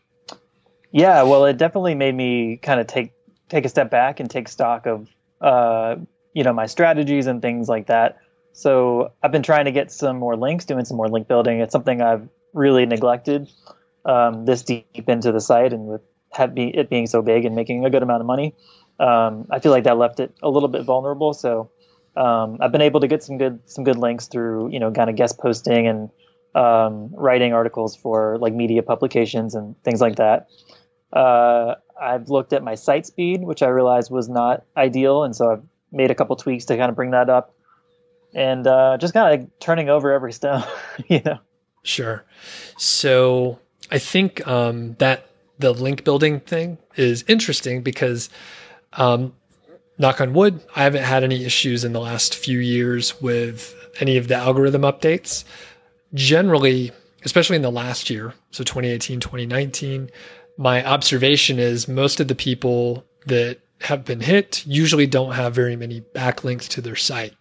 Yeah, 0.92 1.24
well, 1.24 1.46
it 1.46 1.58
definitely 1.58 1.96
made 1.96 2.16
me 2.16 2.58
kind 2.58 2.80
of 2.80 2.88
take 2.88 3.14
take 3.50 3.66
a 3.66 3.70
step 3.70 3.92
back 3.92 4.20
and 4.20 4.30
take 4.30 4.48
stock 4.48 4.86
of 4.86 5.08
uh, 5.42 5.96
you 6.34 6.44
know 6.44 6.54
my 6.54 6.68
strategies 6.68 7.26
and 7.26 7.42
things 7.42 7.68
like 7.68 7.88
that. 7.88 8.20
So 8.54 9.12
I've 9.24 9.32
been 9.32 9.42
trying 9.42 9.66
to 9.66 9.72
get 9.72 9.92
some 9.92 10.18
more 10.18 10.36
links, 10.36 10.66
doing 10.66 10.86
some 10.86 10.98
more 10.98 11.08
link 11.08 11.28
building. 11.28 11.60
It's 11.60 11.72
something 11.72 12.02
I've 12.02 12.30
really 12.54 12.86
neglected 12.86 13.50
um, 14.06 14.46
this 14.46 14.62
deep 14.62 15.10
into 15.10 15.32
the 15.32 15.42
site 15.42 15.74
and 15.74 15.88
with 15.88 16.02
it 16.36 16.90
being 16.90 17.08
so 17.08 17.22
big 17.22 17.46
and 17.46 17.56
making 17.56 17.86
a 17.86 17.90
good 17.90 18.04
amount 18.04 18.22
of 18.22 18.26
money, 18.28 18.56
um, 19.00 19.48
I 19.52 19.60
feel 19.60 19.72
like 19.72 19.84
that 19.84 19.98
left 19.98 20.20
it 20.20 20.36
a 20.42 20.50
little 20.50 20.70
bit 20.70 20.84
vulnerable. 20.84 21.34
So 21.34 21.70
um, 22.16 22.58
I've 22.62 22.72
been 22.72 22.82
able 22.82 23.00
to 23.00 23.08
get 23.08 23.24
some 23.24 23.38
good 23.38 23.60
some 23.66 23.84
good 23.84 23.98
links 23.98 24.28
through 24.28 24.72
you 24.72 24.80
know 24.80 24.92
kind 24.92 25.10
of 25.10 25.16
guest 25.16 25.38
posting 25.40 25.88
and 25.88 26.10
um, 26.56 27.10
writing 27.14 27.54
articles 27.54 27.96
for 27.96 28.38
like 28.40 28.54
media 28.54 28.84
publications 28.84 29.56
and 29.56 29.76
things 29.84 30.02
like 30.02 30.18
that. 30.18 30.48
Uh, 31.12 31.76
I've 32.00 32.30
looked 32.30 32.54
at 32.54 32.64
my 32.64 32.76
site 32.76 33.06
speed, 33.06 33.44
which 33.44 33.62
I 33.62 33.68
realized 33.68 34.12
was 34.12 34.30
not 34.30 34.64
ideal, 34.76 35.24
and 35.24 35.36
so 35.36 35.52
I've 35.52 35.64
made 35.92 36.12
a 36.12 36.16
couple 36.16 36.36
tweaks 36.36 36.66
to 36.66 36.78
kind 36.78 36.90
of 36.90 36.96
bring 36.96 37.12
that 37.12 37.30
up, 37.30 37.56
and 38.34 38.66
uh, 38.66 38.98
just 38.98 39.14
kind 39.14 39.34
of 39.34 39.40
like 39.40 39.60
turning 39.60 39.90
over 39.90 40.12
every 40.12 40.34
stone, 40.34 40.64
you 41.08 41.22
know. 41.24 41.40
Sure. 41.84 42.24
So 42.78 43.60
I 43.92 44.00
think 44.00 44.46
um, 44.48 44.96
that 45.00 45.30
the 45.60 45.74
link 45.74 46.04
building 46.04 46.40
thing 46.40 46.78
is 46.96 47.24
interesting 47.28 47.84
because, 47.84 48.30
um, 48.94 49.34
knock 50.04 50.20
on 50.22 50.34
wood, 50.34 50.62
I 50.76 50.84
haven't 50.84 51.04
had 51.04 51.24
any 51.24 51.46
issues 51.46 51.84
in 51.84 51.94
the 51.94 52.02
last 52.02 52.36
few 52.36 52.60
years 52.60 53.20
with 53.22 53.74
any 54.02 54.18
of 54.18 54.28
the 54.28 54.36
algorithm 54.36 54.82
updates. 54.82 55.46
Generally, 56.14 56.92
especially 57.24 57.56
in 57.56 57.62
the 57.62 57.72
last 57.72 58.10
year, 58.10 58.34
so 58.52 58.64
2018, 58.64 59.22
2019, 59.22 60.12
my 60.58 60.86
observation 60.86 61.58
is 61.58 61.88
most 61.88 62.20
of 62.20 62.28
the 62.28 62.36
people 62.36 63.06
that 63.28 63.60
have 63.82 64.04
been 64.04 64.20
hit 64.20 64.64
usually 64.68 65.08
don't 65.08 65.34
have 65.34 65.56
very 65.56 65.76
many 65.76 66.02
backlinks 66.02 66.68
to 66.68 66.82
their 66.82 66.96
site. 66.96 67.34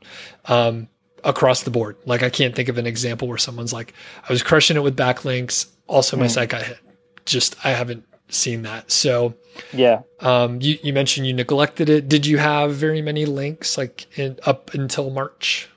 Um, 0.47 0.89
across 1.25 1.63
the 1.63 1.71
board. 1.71 1.97
Like 2.05 2.25
I 2.25 2.31
can't 2.31 2.53
think 2.53 2.69
of 2.69 2.79
an 2.79 2.87
example 2.87 3.29
where 3.29 3.39
someone's 3.39 3.73
like, 3.73 3.95
I 4.29 4.33
was 4.33 4.43
crushing 4.43 4.77
it 4.77 4.83
with 4.83 4.97
backlinks. 4.97 5.71
Also, 5.87 6.17
my 6.17 6.27
mm. 6.27 6.31
site 6.31 6.49
got 6.49 6.63
hit. 6.63 6.79
Just 7.25 7.55
I 7.65 7.71
haven't 7.71 8.05
seen 8.35 8.63
that. 8.63 8.91
So 8.91 9.35
yeah. 9.73 10.03
Um, 10.21 10.61
you 10.61 10.79
you 10.83 10.93
mentioned 10.93 11.27
you 11.27 11.33
neglected 11.33 11.89
it. 11.89 12.09
Did 12.09 12.27
you 12.27 12.39
have 12.39 12.75
very 12.75 13.03
many 13.03 13.27
links 13.27 13.77
like 13.79 14.07
in, 14.19 14.39
up 14.45 14.75
until 14.75 15.11
March? 15.11 15.69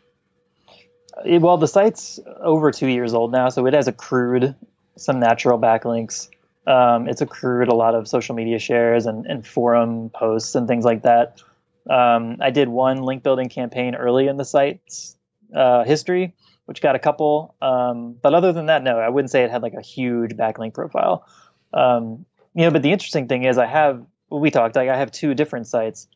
It, 1.25 1.41
well, 1.41 1.57
the 1.57 1.67
site's 1.67 2.19
over 2.41 2.71
two 2.71 2.87
years 2.87 3.13
old 3.13 3.31
now, 3.31 3.49
so 3.49 3.65
it 3.65 3.73
has 3.73 3.87
accrued 3.87 4.55
some 4.97 5.19
natural 5.19 5.59
backlinks. 5.59 6.29
Um, 6.67 7.07
it's 7.07 7.21
accrued 7.21 7.67
a 7.67 7.75
lot 7.75 7.95
of 7.95 8.07
social 8.07 8.35
media 8.35 8.59
shares 8.59 9.05
and, 9.05 9.25
and 9.25 9.45
forum 9.45 10.09
posts 10.09 10.55
and 10.55 10.67
things 10.67 10.83
like 10.83 11.03
that. 11.03 11.41
Um, 11.89 12.37
I 12.41 12.49
did 12.49 12.69
one 12.69 13.03
link 13.03 13.21
building 13.21 13.49
campaign 13.49 13.93
early 13.95 14.27
in 14.27 14.37
the 14.37 14.45
site's 14.45 15.15
uh, 15.53 15.83
history, 15.83 16.33
which 16.65 16.81
got 16.81 16.95
a 16.95 16.99
couple. 16.99 17.55
Um, 17.61 18.15
but 18.21 18.33
other 18.33 18.51
than 18.51 18.65
that, 18.65 18.83
no, 18.83 18.97
I 18.97 19.09
wouldn't 19.09 19.31
say 19.31 19.43
it 19.43 19.51
had 19.51 19.61
like 19.61 19.75
a 19.75 19.81
huge 19.81 20.31
backlink 20.31 20.73
profile. 20.73 21.27
Um, 21.73 22.25
you 22.55 22.63
know, 22.63 22.71
but 22.71 22.81
the 22.81 22.91
interesting 22.91 23.27
thing 23.27 23.43
is, 23.43 23.57
I 23.57 23.65
have 23.65 24.03
we 24.31 24.49
talked 24.49 24.75
like 24.75 24.89
I 24.89 24.97
have 24.97 25.11
two 25.11 25.33
different 25.33 25.67
sites, 25.67 26.07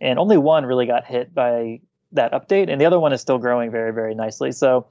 and 0.00 0.18
only 0.18 0.36
one 0.36 0.66
really 0.66 0.86
got 0.86 1.04
hit 1.06 1.34
by 1.34 1.80
that 2.12 2.32
update, 2.32 2.70
and 2.70 2.80
the 2.80 2.84
other 2.84 3.00
one 3.00 3.12
is 3.12 3.20
still 3.20 3.38
growing 3.38 3.70
very 3.70 3.92
very 3.92 4.14
nicely. 4.14 4.52
So, 4.52 4.86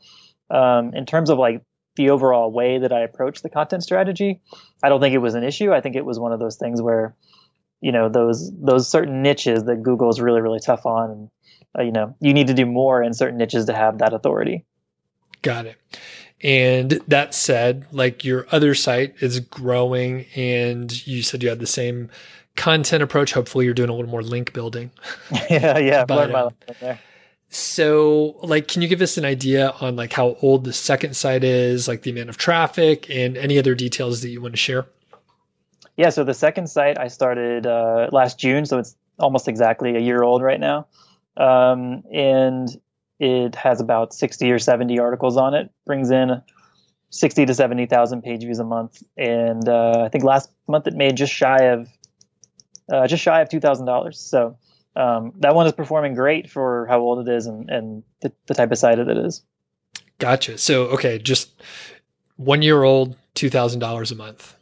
um, 0.50 0.94
in 0.94 1.06
terms 1.06 1.30
of 1.30 1.38
like 1.38 1.62
the 1.96 2.10
overall 2.10 2.52
way 2.52 2.80
that 2.80 2.92
I 2.92 3.02
approach 3.02 3.42
the 3.42 3.50
content 3.50 3.84
strategy, 3.84 4.42
I 4.84 4.90
don't 4.90 5.00
think 5.00 5.14
it 5.14 5.20
was 5.20 5.36
an 5.36 5.44
issue. 5.44 5.72
I 5.72 5.80
think 5.80 5.96
it 5.96 6.04
was 6.06 6.20
one 6.20 6.34
of 6.34 6.40
those 6.40 6.58
things 6.58 6.82
where, 6.82 7.16
you 7.82 7.92
know, 7.92 8.10
those 8.10 8.52
those 8.60 8.90
certain 8.90 9.22
niches 9.22 9.64
that 9.66 9.84
Google 9.84 10.10
is 10.10 10.20
really 10.20 10.42
really 10.42 10.60
tough 10.60 10.88
on, 10.88 11.12
and 11.12 11.30
uh, 11.78 11.84
you 11.84 11.92
know, 11.92 12.16
you 12.20 12.34
need 12.34 12.48
to 12.48 12.56
do 12.56 12.66
more 12.66 13.04
in 13.04 13.14
certain 13.14 13.38
niches 13.38 13.66
to 13.66 13.74
have 13.74 14.00
that 14.00 14.14
authority. 14.14 14.66
Got 15.44 15.68
it. 15.68 15.78
And 16.44 16.92
that 17.08 17.34
said, 17.34 17.88
like 17.92 18.26
your 18.26 18.46
other 18.52 18.76
site 18.76 19.16
is 19.20 19.40
growing, 19.40 20.26
and 20.36 21.06
you 21.08 21.24
said 21.24 21.42
you 21.42 21.50
had 21.50 21.60
the 21.60 21.68
same 21.68 22.10
content 22.56 23.02
approach. 23.02 23.34
Hopefully, 23.34 23.66
you're 23.66 23.74
doing 23.74 23.90
a 23.90 23.94
little 23.94 24.12
more 24.12 24.22
link 24.22 24.54
building. 24.54 24.92
yeah, 25.50 25.78
yeah, 25.78 26.06
but, 26.06 26.54
there. 26.80 27.00
So, 27.50 28.38
like, 28.44 28.68
can 28.68 28.82
you 28.82 28.88
give 28.90 29.02
us 29.02 29.18
an 29.18 29.24
idea 29.24 29.74
on 29.80 29.96
like 29.96 30.12
how 30.12 30.36
old 30.42 30.66
the 30.66 30.74
second 30.74 31.16
site 31.16 31.44
is, 31.44 31.88
like 31.88 32.02
the 32.02 32.12
amount 32.12 32.30
of 32.30 32.38
traffic, 32.38 33.10
and 33.10 33.38
any 33.38 33.58
other 33.58 33.76
details 33.76 34.22
that 34.22 34.30
you 34.30 34.42
want 34.42 34.54
to 34.54 34.60
share? 34.60 34.86
Yeah, 35.96 36.10
so 36.10 36.26
the 36.26 36.34
second 36.34 36.68
site 36.68 37.00
I 37.00 37.08
started 37.08 37.66
uh, 37.66 38.10
last 38.12 38.38
June, 38.38 38.66
so 38.66 38.78
it's 38.80 38.98
almost 39.20 39.48
exactly 39.48 39.96
a 39.96 40.00
year 40.00 40.22
old 40.22 40.42
right 40.42 40.60
now, 40.60 40.88
um, 41.38 42.04
and 42.12 42.70
it 43.20 43.56
has 43.56 43.80
about 43.82 44.14
sixty 44.14 44.52
or 44.52 44.60
seventy 44.60 45.00
articles 45.00 45.38
on 45.38 45.54
it. 45.54 45.72
Brings 45.86 46.12
in 46.12 46.42
sixty 47.10 47.46
to 47.46 47.54
seventy 47.54 47.86
thousand 47.86 48.22
page 48.22 48.42
views 48.42 48.60
a 48.60 48.64
month, 48.64 49.04
and 49.18 49.68
uh, 49.68 50.04
I 50.06 50.10
think 50.10 50.24
last 50.24 50.50
month 50.68 50.88
it 50.88 50.94
made 50.94 51.18
just 51.18 51.34
shy 51.34 51.66
of 51.66 51.90
uh, 52.92 53.08
just 53.08 53.24
shy 53.24 53.42
of 53.42 53.50
two 53.50 53.60
thousand 53.60 53.86
dollars. 53.86 54.20
So 54.20 54.58
um, 54.96 55.34
that 55.40 55.56
one 55.56 55.68
is 55.68 55.74
performing 55.74 56.14
great 56.14 56.50
for 56.50 56.86
how 56.88 57.00
old 57.00 57.28
it 57.28 57.32
is 57.32 57.48
and, 57.48 57.70
and 57.70 58.04
the, 58.22 58.32
the 58.48 58.54
type 58.54 58.72
of 58.72 58.78
site 58.78 58.98
that 58.98 59.10
it 59.10 59.18
is. 59.18 59.44
Gotcha. 60.20 60.58
So, 60.58 60.84
okay, 60.86 61.20
just 61.20 61.52
one 62.38 62.62
year 62.62 62.84
old, 62.84 63.18
$2,000 63.36 64.12
a 64.12 64.16
month. 64.16 64.56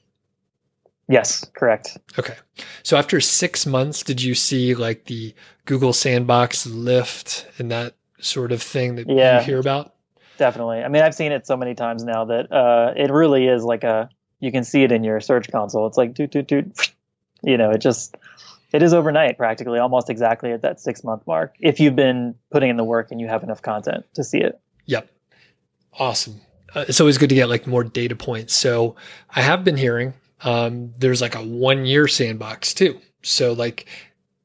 Yes, 1.08 1.46
correct. 1.54 1.98
Okay. 2.18 2.36
So 2.82 2.98
after 2.98 3.20
six 3.20 3.66
months, 3.66 4.04
did 4.04 4.22
you 4.22 4.34
see 4.34 4.74
like 4.74 5.06
the 5.06 5.36
Google 5.66 5.94
Sandbox 5.94 6.66
lift 6.66 7.46
and 7.60 7.70
that 7.72 7.96
sort 8.26 8.52
of 8.52 8.62
thing 8.62 8.96
that 8.96 9.10
yeah, 9.10 9.40
you 9.40 9.46
hear 9.46 9.60
about? 9.60 9.94
Definitely. 10.38 10.84
I 10.84 10.88
mean, 10.88 11.04
I've 11.04 11.16
seen 11.16 11.32
it 11.32 11.46
so 11.46 11.56
many 11.56 11.76
times 11.76 12.04
now 12.04 12.26
that 12.26 12.52
uh, 12.52 12.94
it 12.96 13.12
really 13.12 13.48
is 13.48 13.64
like 13.64 13.84
a, 13.84 14.10
you 14.40 14.52
can 14.52 14.64
see 14.64 14.84
it 14.84 14.92
in 14.92 15.04
your 15.04 15.20
search 15.20 15.52
console. 15.52 15.88
It's 15.88 15.98
like, 15.98 16.14
doot, 16.14 16.32
doot, 16.32 16.48
doot. 16.48 16.94
You 17.46 17.58
know, 17.58 17.72
it 17.72 17.80
just, 17.80 18.16
it 18.74 18.82
is 18.82 18.94
overnight 18.94 19.38
practically 19.38 19.80
almost 19.80 20.10
exactly 20.10 20.52
at 20.52 20.64
that 20.64 20.82
six 20.82 21.04
month 21.04 21.26
mark 21.26 21.56
if 21.60 21.80
you've 21.80 21.96
been 21.96 22.36
putting 22.52 22.70
in 22.70 22.76
the 22.76 22.84
work 22.84 23.12
and 23.12 23.22
you 23.22 23.28
have 23.28 23.44
enough 23.44 23.62
content 23.62 24.04
to 24.16 24.24
see 24.24 24.40
it 24.40 24.60
yep 24.86 25.10
awesome 26.00 26.42
uh, 26.76 26.84
it's 26.88 27.00
always 27.00 27.18
good 27.18 27.30
to 27.30 27.36
get 27.36 27.48
like 27.48 27.66
more 27.66 27.84
data 27.84 28.16
points 28.16 28.54
so 28.54 28.96
i 29.30 29.42
have 29.42 29.64
been 29.64 29.78
hearing 29.78 30.14
um, 30.46 30.92
there's 30.98 31.22
like 31.22 31.36
a 31.36 31.42
one 31.42 31.86
year 31.86 32.06
sandbox 32.06 32.74
too 32.74 33.00
so 33.22 33.54
like 33.54 33.86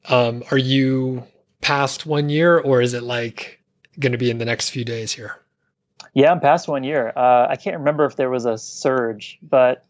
um, 0.05 0.43
are 0.49 0.57
you 0.57 1.25
past 1.61 2.05
one 2.05 2.29
year 2.29 2.57
or 2.57 2.81
is 2.81 2.93
it 2.93 3.03
like 3.03 3.58
going 3.99 4.11
to 4.11 4.17
be 4.17 4.29
in 4.29 4.37
the 4.37 4.45
next 4.45 4.69
few 4.69 4.85
days 4.85 5.13
here. 5.13 5.39
Yeah 6.13 6.31
i'm 6.31 6.39
past 6.39 6.67
one 6.67 6.83
year. 6.83 7.11
Uh, 7.15 7.47
i 7.49 7.55
can't 7.55 7.77
remember 7.77 8.05
if 8.05 8.15
there 8.15 8.29
was 8.29 8.45
a 8.45 8.57
surge 8.57 9.37
but 9.41 9.85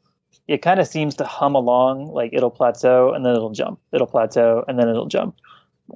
it 0.47 0.61
kind 0.61 0.79
of 0.79 0.87
seems 0.87 1.15
to 1.15 1.25
hum 1.25 1.55
along 1.55 2.07
like 2.07 2.31
it'll 2.33 2.49
plateau 2.49 3.13
and 3.13 3.25
then 3.25 3.35
it'll 3.35 3.51
jump. 3.51 3.79
It'll 3.91 4.07
plateau 4.07 4.63
and 4.67 4.79
then 4.79 4.89
it'll 4.89 5.05
jump. 5.07 5.35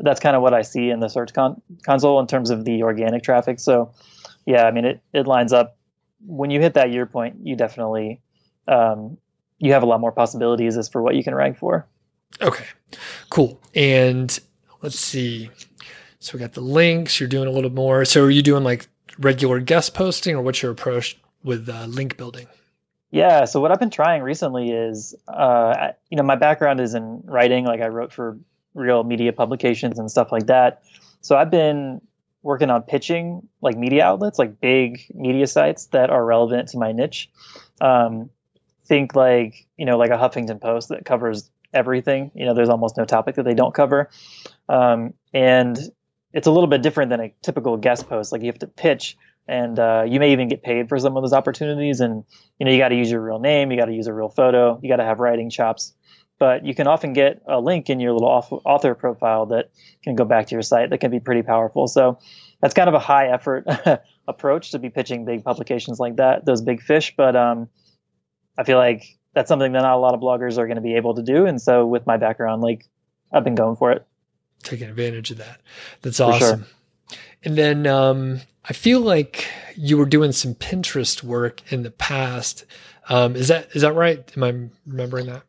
That's 0.01 0.19
kind 0.19 0.35
of 0.35 0.41
what 0.41 0.53
i 0.53 0.61
see 0.61 0.89
in 0.89 0.99
the 0.99 1.07
search 1.07 1.33
con- 1.33 1.61
console 1.83 2.19
in 2.19 2.27
terms 2.27 2.49
of 2.49 2.65
the 2.65 2.83
organic 2.83 3.23
traffic. 3.23 3.59
So 3.59 3.91
yeah 4.45 4.65
i 4.65 4.71
mean 4.71 4.85
it, 4.85 5.01
it 5.13 5.27
lines 5.27 5.53
up. 5.53 5.77
When 6.25 6.51
you 6.51 6.61
hit 6.61 6.75
that 6.75 6.91
year 6.91 7.05
point 7.05 7.37
you 7.43 7.55
definitely 7.55 8.21
um, 8.67 9.17
you 9.57 9.73
have 9.73 9.83
a 9.83 9.85
lot 9.85 9.99
more 9.99 10.11
possibilities 10.11 10.77
as 10.77 10.87
for 10.87 11.01
what 11.01 11.15
you 11.15 11.23
can 11.23 11.35
rank 11.35 11.57
for. 11.57 11.87
Okay 12.41 12.65
cool. 13.29 13.59
And 13.75 14.37
let's 14.81 14.99
see 14.99 15.49
so 16.23 16.37
we 16.37 16.39
got 16.39 16.53
the 16.53 16.61
links 16.61 17.19
you're 17.19 17.29
doing 17.29 17.47
a 17.47 17.51
little 17.51 17.71
more 17.71 18.05
so 18.05 18.23
are 18.23 18.29
you 18.29 18.41
doing 18.41 18.63
like 18.63 18.87
regular 19.19 19.59
guest 19.59 19.93
posting 19.93 20.35
or 20.35 20.41
what's 20.41 20.61
your 20.61 20.71
approach 20.71 21.17
with 21.43 21.69
uh, 21.69 21.85
link 21.85 22.17
building 22.17 22.47
yeah. 23.13 23.45
So 23.45 23.59
what 23.59 23.71
I've 23.71 23.79
been 23.79 23.91
trying 23.91 24.23
recently 24.23 24.71
is, 24.71 25.13
uh, 25.27 25.89
you 26.09 26.17
know, 26.17 26.23
my 26.23 26.35
background 26.35 26.79
is 26.79 26.95
in 26.95 27.21
writing. 27.25 27.63
Like 27.63 27.79
I 27.79 27.87
wrote 27.89 28.11
for 28.11 28.39
real 28.73 29.03
media 29.03 29.31
publications 29.31 29.99
and 29.99 30.09
stuff 30.09 30.31
like 30.31 30.47
that. 30.47 30.81
So 31.21 31.37
I've 31.37 31.51
been 31.51 32.01
working 32.41 32.71
on 32.71 32.81
pitching 32.81 33.47
like 33.61 33.77
media 33.77 34.03
outlets, 34.03 34.39
like 34.39 34.59
big 34.59 35.05
media 35.13 35.45
sites 35.45 35.85
that 35.87 36.09
are 36.09 36.25
relevant 36.25 36.69
to 36.69 36.79
my 36.79 36.91
niche. 36.91 37.29
Um, 37.81 38.31
think 38.85 39.15
like 39.15 39.67
you 39.77 39.85
know, 39.85 39.99
like 39.99 40.09
a 40.09 40.17
Huffington 40.17 40.59
Post 40.59 40.89
that 40.89 41.05
covers 41.05 41.51
everything. 41.71 42.31
You 42.33 42.45
know, 42.45 42.55
there's 42.55 42.69
almost 42.69 42.97
no 42.97 43.05
topic 43.05 43.35
that 43.35 43.43
they 43.43 43.53
don't 43.53 43.75
cover, 43.75 44.09
um, 44.69 45.13
and 45.35 45.77
it's 46.33 46.47
a 46.47 46.51
little 46.51 46.67
bit 46.67 46.81
different 46.81 47.11
than 47.11 47.19
a 47.19 47.33
typical 47.41 47.77
guest 47.77 48.09
post. 48.09 48.31
Like 48.31 48.41
you 48.41 48.47
have 48.47 48.59
to 48.59 48.67
pitch 48.67 49.17
and 49.47 49.77
uh, 49.77 50.03
you 50.07 50.19
may 50.19 50.31
even 50.31 50.47
get 50.47 50.63
paid 50.63 50.89
for 50.89 50.97
some 50.97 51.15
of 51.15 51.23
those 51.23 51.33
opportunities. 51.33 51.99
And 51.99 52.23
you 52.59 52.65
know 52.65 52.71
you 52.71 52.77
got 52.79 52.89
to 52.89 52.95
use 52.95 53.11
your 53.11 53.21
real 53.21 53.39
name 53.39 53.71
you 53.71 53.77
got 53.77 53.85
to 53.85 53.93
use 53.93 54.07
a 54.07 54.13
real 54.13 54.29
photo 54.29 54.79
you 54.81 54.89
got 54.89 54.97
to 54.97 55.05
have 55.05 55.19
writing 55.19 55.49
chops. 55.49 55.93
But 56.39 56.65
you 56.65 56.73
can 56.73 56.87
often 56.87 57.13
get 57.13 57.41
a 57.47 57.59
link 57.59 57.89
in 57.89 57.99
your 57.99 58.11
little 58.11 58.61
author 58.65 58.95
profile 58.95 59.45
that 59.47 59.69
can 60.03 60.15
go 60.15 60.25
back 60.25 60.47
to 60.47 60.55
your 60.55 60.63
site 60.63 60.89
that 60.89 60.97
can 60.97 61.11
be 61.11 61.19
pretty 61.19 61.43
powerful. 61.43 61.87
So 61.87 62.17
that's 62.59 62.73
kind 62.73 62.89
of 62.89 62.95
a 62.95 62.99
high 62.99 63.27
effort 63.27 63.65
approach 64.27 64.71
to 64.71 64.79
be 64.79 64.89
pitching 64.89 65.25
big 65.25 65.43
publications 65.43 65.99
like 65.99 66.15
that 66.17 66.45
those 66.45 66.61
big 66.61 66.81
fish. 66.81 67.13
But 67.15 67.35
um, 67.35 67.69
i 68.57 68.63
feel 68.63 68.77
like 68.77 69.03
that's 69.33 69.47
something 69.47 69.71
that 69.71 69.81
not 69.81 69.95
a 69.95 69.97
lot 69.97 70.13
of 70.13 70.19
bloggers 70.19 70.57
are 70.57 70.65
going 70.65 70.75
to 70.75 70.81
be 70.81 70.95
able 70.95 71.15
to 71.15 71.23
do. 71.23 71.45
And 71.45 71.61
so 71.61 71.85
with 71.85 72.05
my 72.07 72.17
background 72.17 72.61
like 72.61 72.85
i've 73.31 73.43
been 73.43 73.55
going 73.55 73.75
for 73.75 73.91
it 73.91 74.05
taking 74.63 74.89
advantage 74.89 75.31
of 75.31 75.37
that 75.37 75.61
that's 76.01 76.19
awesome 76.19 76.59
sure. 76.59 76.67
And 77.43 77.57
then 77.57 77.87
um, 77.87 78.41
I 78.69 78.73
feel 78.73 79.01
like 79.01 79.47
you 79.75 79.97
were 79.97 80.05
doing 80.05 80.31
some 80.31 80.55
Pinterest 80.55 81.23
work 81.23 81.61
in 81.71 81.83
the 81.83 81.91
past. 81.91 82.65
Um, 83.09 83.35
is 83.35 83.49
that 83.49 83.69
is 83.75 83.81
that 83.81 83.93
right? 83.93 84.31
Am 84.37 84.43
I 84.43 84.69
remembering 84.87 85.27
that? 85.27 85.43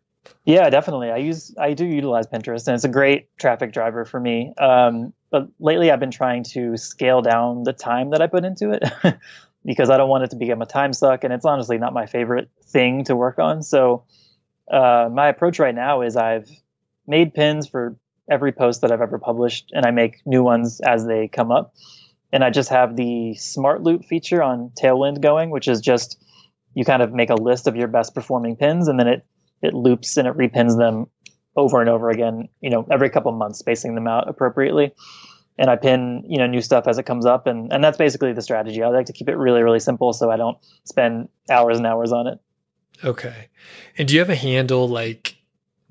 Yeah, 0.44 0.68
definitely. 0.70 1.10
I 1.10 1.18
use 1.18 1.54
I 1.58 1.74
do 1.74 1.86
utilize 1.86 2.26
Pinterest, 2.26 2.66
and 2.66 2.74
it's 2.74 2.84
a 2.84 2.88
great 2.88 3.28
traffic 3.38 3.72
driver 3.72 4.04
for 4.04 4.18
me. 4.18 4.52
Um, 4.58 5.12
but 5.30 5.48
lately, 5.60 5.90
I've 5.90 6.00
been 6.00 6.10
trying 6.10 6.44
to 6.44 6.76
scale 6.76 7.22
down 7.22 7.62
the 7.62 7.72
time 7.72 8.10
that 8.10 8.20
I 8.20 8.26
put 8.26 8.44
into 8.44 8.70
it 8.70 8.82
because 9.64 9.90
I 9.90 9.96
don't 9.96 10.08
want 10.08 10.24
it 10.24 10.30
to 10.30 10.36
become 10.36 10.62
a 10.62 10.66
time 10.66 10.92
suck, 10.92 11.22
and 11.22 11.32
it's 11.32 11.44
honestly 11.44 11.78
not 11.78 11.92
my 11.92 12.06
favorite 12.06 12.50
thing 12.64 13.04
to 13.04 13.14
work 13.14 13.38
on. 13.38 13.62
So, 13.62 14.04
uh, 14.70 15.08
my 15.12 15.28
approach 15.28 15.60
right 15.60 15.74
now 15.74 16.02
is 16.02 16.16
I've 16.16 16.50
made 17.06 17.34
pins 17.34 17.68
for 17.68 17.96
every 18.28 18.52
post 18.52 18.80
that 18.80 18.90
I've 18.90 19.00
ever 19.00 19.18
published, 19.18 19.70
and 19.72 19.84
I 19.84 19.90
make 19.90 20.22
new 20.26 20.42
ones 20.42 20.80
as 20.80 21.06
they 21.06 21.28
come 21.28 21.50
up. 21.50 21.74
And 22.32 22.42
I 22.42 22.50
just 22.50 22.70
have 22.70 22.96
the 22.96 23.34
smart 23.34 23.82
loop 23.82 24.04
feature 24.04 24.42
on 24.42 24.72
Tailwind 24.80 25.20
going, 25.20 25.50
which 25.50 25.68
is 25.68 25.80
just 25.80 26.22
you 26.74 26.84
kind 26.84 27.02
of 27.02 27.12
make 27.12 27.30
a 27.30 27.36
list 27.36 27.68
of 27.68 27.76
your 27.76 27.86
best 27.86 28.14
performing 28.14 28.56
pins, 28.56 28.88
and 28.88 28.98
then 28.98 29.06
it 29.06 29.26
it 29.62 29.74
loops 29.74 30.16
and 30.16 30.26
it 30.26 30.36
repins 30.36 30.76
them 30.76 31.06
over 31.56 31.80
and 31.80 31.88
over 31.88 32.10
again. 32.10 32.48
You 32.60 32.70
know, 32.70 32.86
every 32.90 33.10
couple 33.10 33.30
months, 33.32 33.60
spacing 33.60 33.94
them 33.94 34.08
out 34.08 34.28
appropriately. 34.28 34.92
And 35.56 35.70
I 35.70 35.76
pin 35.76 36.24
you 36.28 36.38
know 36.38 36.48
new 36.48 36.60
stuff 36.60 36.88
as 36.88 36.98
it 36.98 37.04
comes 37.04 37.26
up, 37.26 37.46
and 37.46 37.72
and 37.72 37.84
that's 37.84 37.98
basically 37.98 38.32
the 38.32 38.42
strategy. 38.42 38.82
I 38.82 38.88
like 38.88 39.06
to 39.06 39.12
keep 39.12 39.28
it 39.28 39.36
really 39.36 39.62
really 39.62 39.78
simple, 39.78 40.12
so 40.12 40.30
I 40.30 40.36
don't 40.36 40.58
spend 40.84 41.28
hours 41.48 41.78
and 41.78 41.86
hours 41.86 42.10
on 42.10 42.26
it. 42.26 42.40
Okay. 43.04 43.48
And 43.96 44.08
do 44.08 44.14
you 44.14 44.20
have 44.20 44.30
a 44.30 44.34
handle 44.34 44.88
like 44.88 45.36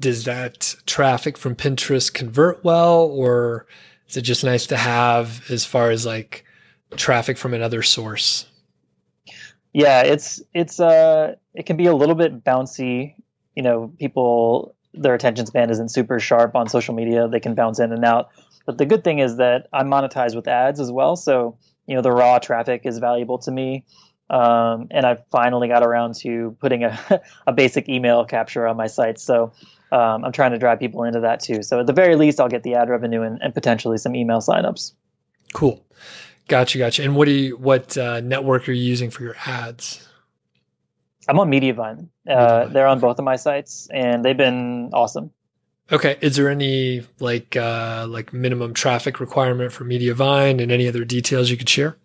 does 0.03 0.25
that 0.25 0.75
traffic 0.85 1.37
from 1.37 1.55
Pinterest 1.55 2.13
convert 2.13 2.61
well, 2.61 3.03
or 3.03 3.65
is 4.09 4.17
it 4.17 4.23
just 4.23 4.43
nice 4.43 4.67
to 4.67 4.75
have 4.75 5.49
as 5.49 5.63
far 5.63 5.91
as 5.91 6.05
like 6.05 6.43
traffic 6.97 7.37
from 7.37 7.53
another 7.53 7.81
source? 7.81 8.45
Yeah, 9.71 10.01
it's 10.01 10.41
it's 10.53 10.81
uh 10.81 11.35
it 11.53 11.65
can 11.65 11.77
be 11.77 11.85
a 11.85 11.95
little 11.95 12.15
bit 12.15 12.43
bouncy. 12.43 13.15
You 13.55 13.63
know, 13.63 13.93
people 13.97 14.75
their 14.93 15.13
attention 15.13 15.45
span 15.45 15.69
isn't 15.69 15.89
super 15.89 16.19
sharp 16.19 16.53
on 16.53 16.67
social 16.67 16.93
media. 16.93 17.29
They 17.29 17.39
can 17.39 17.55
bounce 17.55 17.79
in 17.79 17.93
and 17.93 18.03
out. 18.03 18.29
But 18.65 18.77
the 18.77 18.85
good 18.85 19.05
thing 19.05 19.19
is 19.19 19.37
that 19.37 19.67
I'm 19.71 19.87
monetized 19.87 20.35
with 20.35 20.49
ads 20.49 20.81
as 20.81 20.91
well. 20.91 21.15
So, 21.15 21.57
you 21.87 21.95
know, 21.95 22.01
the 22.01 22.11
raw 22.11 22.39
traffic 22.39 22.81
is 22.83 22.99
valuable 22.99 23.37
to 23.39 23.51
me. 23.51 23.85
Um, 24.29 24.87
and 24.91 25.05
I 25.05 25.17
finally 25.31 25.67
got 25.67 25.81
around 25.83 26.15
to 26.15 26.55
putting 26.59 26.83
a, 26.83 27.21
a 27.47 27.53
basic 27.53 27.87
email 27.87 28.25
capture 28.25 28.67
on 28.67 28.75
my 28.77 28.87
site. 28.87 29.19
So 29.19 29.53
um, 29.93 30.25
I'm 30.25 30.31
trying 30.31 30.51
to 30.51 30.57
drive 30.57 30.79
people 30.79 31.03
into 31.03 31.19
that 31.19 31.39
too. 31.39 31.61
So 31.61 31.79
at 31.79 31.87
the 31.87 31.93
very 31.93 32.15
least, 32.15 32.39
I'll 32.39 32.49
get 32.49 32.63
the 32.63 32.73
ad 32.73 32.89
revenue 32.89 33.21
and, 33.21 33.39
and 33.41 33.53
potentially 33.53 33.97
some 33.97 34.15
email 34.15 34.39
signups. 34.39 34.93
Cool. 35.53 35.85
Gotcha, 36.47 36.79
gotcha. 36.79 37.03
And 37.03 37.15
what 37.15 37.25
do 37.25 37.31
you 37.31 37.57
what 37.57 37.95
uh, 37.97 38.19
network 38.21 38.67
are 38.67 38.71
you 38.71 38.83
using 38.83 39.11
for 39.11 39.23
your 39.23 39.35
ads? 39.45 40.07
I'm 41.29 41.39
on 41.39 41.49
Mediavine. 41.49 42.09
Uh, 42.27 42.65
they're 42.65 42.87
on 42.87 42.99
both 42.99 43.17
of 43.17 43.23
my 43.23 43.37
sites, 43.37 43.87
and 43.93 44.25
they've 44.25 44.35
been 44.35 44.89
awesome. 44.93 45.31
Okay. 45.91 46.17
Is 46.21 46.35
there 46.35 46.49
any 46.49 47.03
like 47.19 47.55
uh, 47.55 48.07
like 48.09 48.33
minimum 48.33 48.73
traffic 48.73 49.19
requirement 49.19 49.71
for 49.71 49.85
Mediavine, 49.85 50.61
and 50.61 50.71
any 50.71 50.87
other 50.87 51.05
details 51.05 51.49
you 51.49 51.55
could 51.55 51.69
share? 51.69 51.95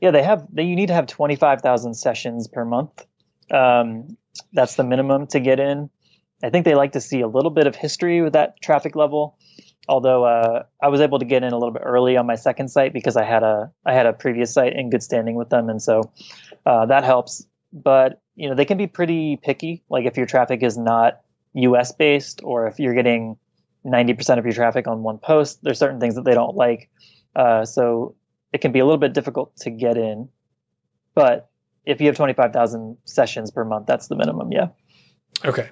Yeah, 0.00 0.10
they 0.10 0.22
have. 0.22 0.46
They, 0.50 0.64
you 0.64 0.74
need 0.74 0.88
to 0.88 0.94
have 0.94 1.06
twenty 1.06 1.36
five 1.36 1.60
thousand 1.60 1.94
sessions 1.94 2.48
per 2.48 2.64
month. 2.64 3.06
Um, 3.50 4.16
that's 4.54 4.76
the 4.76 4.82
minimum 4.82 5.26
to 5.28 5.40
get 5.40 5.60
in. 5.60 5.90
I 6.42 6.50
think 6.50 6.64
they 6.64 6.74
like 6.74 6.92
to 6.92 7.00
see 7.00 7.20
a 7.20 7.28
little 7.28 7.50
bit 7.50 7.66
of 7.66 7.76
history 7.76 8.20
with 8.22 8.32
that 8.32 8.60
traffic 8.60 8.96
level. 8.96 9.38
Although 9.88 10.24
uh, 10.24 10.62
I 10.80 10.88
was 10.88 11.00
able 11.00 11.18
to 11.18 11.24
get 11.24 11.42
in 11.42 11.52
a 11.52 11.56
little 11.56 11.72
bit 11.72 11.82
early 11.84 12.16
on 12.16 12.26
my 12.26 12.36
second 12.36 12.68
site 12.68 12.92
because 12.92 13.16
I 13.16 13.24
had 13.24 13.42
a 13.42 13.70
I 13.84 13.92
had 13.94 14.06
a 14.06 14.12
previous 14.12 14.54
site 14.54 14.74
in 14.74 14.90
good 14.90 15.02
standing 15.02 15.34
with 15.34 15.50
them, 15.50 15.68
and 15.68 15.82
so 15.82 16.12
uh, 16.66 16.86
that 16.86 17.04
helps. 17.04 17.46
But 17.72 18.20
you 18.36 18.48
know 18.48 18.54
they 18.54 18.64
can 18.64 18.78
be 18.78 18.86
pretty 18.86 19.38
picky. 19.42 19.82
Like 19.88 20.04
if 20.04 20.16
your 20.16 20.26
traffic 20.26 20.62
is 20.62 20.78
not 20.78 21.20
US 21.54 21.92
based 21.92 22.40
or 22.44 22.66
if 22.66 22.78
you're 22.78 22.94
getting 22.94 23.36
90% 23.84 24.38
of 24.38 24.44
your 24.44 24.54
traffic 24.54 24.86
on 24.86 25.02
one 25.02 25.18
post, 25.18 25.62
there's 25.62 25.78
certain 25.78 26.00
things 26.00 26.14
that 26.14 26.24
they 26.24 26.34
don't 26.34 26.56
like. 26.56 26.88
Uh, 27.34 27.64
so 27.64 28.14
it 28.52 28.60
can 28.60 28.72
be 28.72 28.78
a 28.78 28.84
little 28.84 28.98
bit 28.98 29.12
difficult 29.12 29.54
to 29.56 29.70
get 29.70 29.96
in. 29.96 30.28
But 31.14 31.50
if 31.84 32.00
you 32.00 32.06
have 32.06 32.16
25,000 32.16 32.96
sessions 33.04 33.50
per 33.50 33.64
month, 33.64 33.86
that's 33.86 34.08
the 34.08 34.14
minimum. 34.14 34.52
Yeah. 34.52 34.68
Okay. 35.44 35.70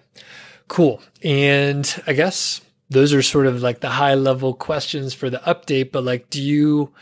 Cool. 0.70 1.02
And 1.24 2.00
I 2.06 2.12
guess 2.12 2.60
those 2.90 3.12
are 3.12 3.22
sort 3.22 3.48
of 3.48 3.60
like 3.60 3.80
the 3.80 3.88
high 3.88 4.14
level 4.14 4.54
questions 4.54 5.12
for 5.12 5.28
the 5.28 5.38
update, 5.38 5.90
but 5.90 6.04
like, 6.04 6.30
do 6.30 6.40
you, 6.40 6.92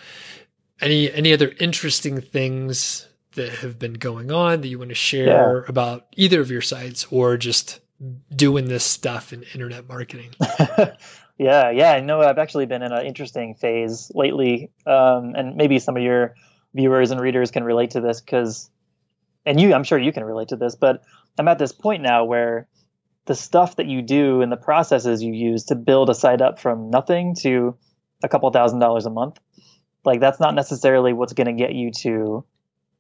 any, 0.81 1.13
any 1.13 1.35
other 1.35 1.53
interesting 1.61 2.23
things 2.23 3.07
that 3.35 3.51
have 3.57 3.79
been 3.79 3.93
going 3.93 4.33
on 4.33 4.63
that 4.63 4.69
you 4.69 4.79
want 4.79 4.89
to 4.89 4.95
share 4.95 5.59
yeah. 5.59 5.69
about 5.69 6.07
either 6.17 6.41
of 6.41 6.51
your 6.51 6.63
sites 6.63 7.07
or 7.11 7.37
just 7.37 7.81
doing 8.35 8.69
this 8.69 8.85
stuff 8.85 9.35
in 9.35 9.43
internet 9.53 9.87
marketing? 9.87 10.31
yeah, 11.39 11.71
yeah. 11.71 11.93
I 11.93 12.01
know 12.01 12.23
I've 12.23 12.39
actually 12.39 12.65
been 12.65 12.81
in 12.81 12.93
an 12.93 13.05
interesting 13.05 13.55
phase 13.55 14.11
lately, 14.15 14.71
um, 14.87 15.35
and 15.35 15.57
maybe 15.57 15.79
some 15.79 15.95
of 15.95 16.03
your 16.03 16.35
viewers 16.73 17.11
and 17.11 17.21
readers 17.21 17.51
can 17.51 17.65
relate 17.65 17.91
to 17.91 18.01
this 18.01 18.23
because, 18.23 18.71
and 19.45 19.61
you, 19.61 19.75
I'm 19.75 19.85
sure 19.85 19.99
you 19.99 20.11
can 20.11 20.25
relate 20.25 20.49
to 20.49 20.57
this, 20.57 20.75
but 20.75 21.03
I'm 21.39 21.49
at 21.49 21.59
this 21.59 21.73
point 21.73 22.03
now 22.03 22.25
where 22.25 22.67
the 23.29 23.35
stuff 23.35 23.77
that 23.77 23.87
you 23.87 24.01
do 24.01 24.41
and 24.41 24.51
the 24.51 24.57
processes 24.57 25.23
you 25.23 25.35
use 25.35 25.65
to 25.65 25.75
build 25.75 26.09
a 26.09 26.15
site 26.15 26.41
up 26.41 26.59
from 26.59 26.89
nothing 26.89 27.35
to 27.35 27.77
a 28.25 28.29
couple 28.29 28.51
thousand 28.51 28.79
dollars 28.79 29.05
a 29.05 29.11
month, 29.11 29.39
like 30.03 30.19
that's 30.19 30.41
not 30.41 30.55
necessarily 30.55 31.13
what's 31.13 31.35
going 31.35 31.47
to 31.47 31.53
get 31.53 31.75
you 31.75 31.91
to, 31.91 32.43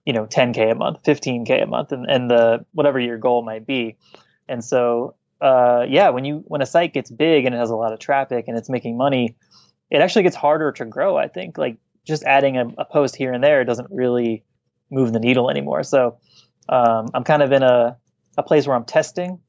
you 0.04 0.12
know, 0.12 0.26
10k 0.26 0.72
a 0.72 0.74
month, 0.74 1.02
15k 1.02 1.62
a 1.62 1.66
month, 1.66 1.92
and, 1.92 2.04
and 2.08 2.30
the 2.30 2.66
whatever 2.72 3.00
your 3.00 3.16
goal 3.16 3.42
might 3.42 3.66
be. 3.66 3.96
And 4.46 4.62
so, 4.62 5.14
uh, 5.40 5.86
yeah, 5.88 6.10
when 6.10 6.26
you 6.26 6.44
when 6.46 6.60
a 6.60 6.66
site 6.66 6.92
gets 6.92 7.10
big 7.10 7.46
and 7.46 7.54
it 7.54 7.58
has 7.58 7.70
a 7.70 7.76
lot 7.76 7.94
of 7.94 7.98
traffic 7.98 8.44
and 8.48 8.58
it's 8.58 8.68
making 8.68 8.98
money, 8.98 9.34
it 9.90 10.02
actually 10.02 10.24
gets 10.24 10.36
harder 10.36 10.72
to 10.72 10.84
grow. 10.84 11.16
I 11.16 11.28
think 11.28 11.56
like 11.56 11.78
just 12.06 12.22
adding 12.24 12.58
a, 12.58 12.66
a 12.76 12.84
post 12.84 13.16
here 13.16 13.32
and 13.32 13.42
there 13.42 13.64
doesn't 13.64 13.88
really 13.90 14.44
move 14.90 15.14
the 15.14 15.20
needle 15.20 15.48
anymore. 15.48 15.84
So 15.84 16.18
um, 16.68 17.06
I'm 17.14 17.24
kind 17.24 17.42
of 17.42 17.50
in 17.50 17.62
a 17.62 17.96
a 18.36 18.42
place 18.42 18.66
where 18.66 18.76
I'm 18.76 18.84
testing. 18.84 19.40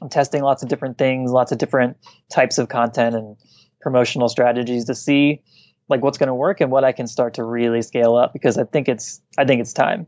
I'm 0.00 0.08
testing 0.08 0.42
lots 0.42 0.62
of 0.62 0.68
different 0.68 0.98
things, 0.98 1.30
lots 1.30 1.52
of 1.52 1.58
different 1.58 1.96
types 2.30 2.58
of 2.58 2.68
content 2.68 3.14
and 3.14 3.36
promotional 3.80 4.28
strategies 4.28 4.84
to 4.86 4.94
see 4.94 5.40
like 5.88 6.02
what's 6.02 6.18
going 6.18 6.28
to 6.28 6.34
work 6.34 6.60
and 6.60 6.70
what 6.70 6.84
I 6.84 6.92
can 6.92 7.06
start 7.06 7.34
to 7.34 7.44
really 7.44 7.82
scale 7.82 8.16
up 8.16 8.32
because 8.32 8.58
I 8.58 8.64
think 8.64 8.88
it's 8.88 9.20
I 9.38 9.44
think 9.44 9.60
it's 9.60 9.72
time. 9.72 10.06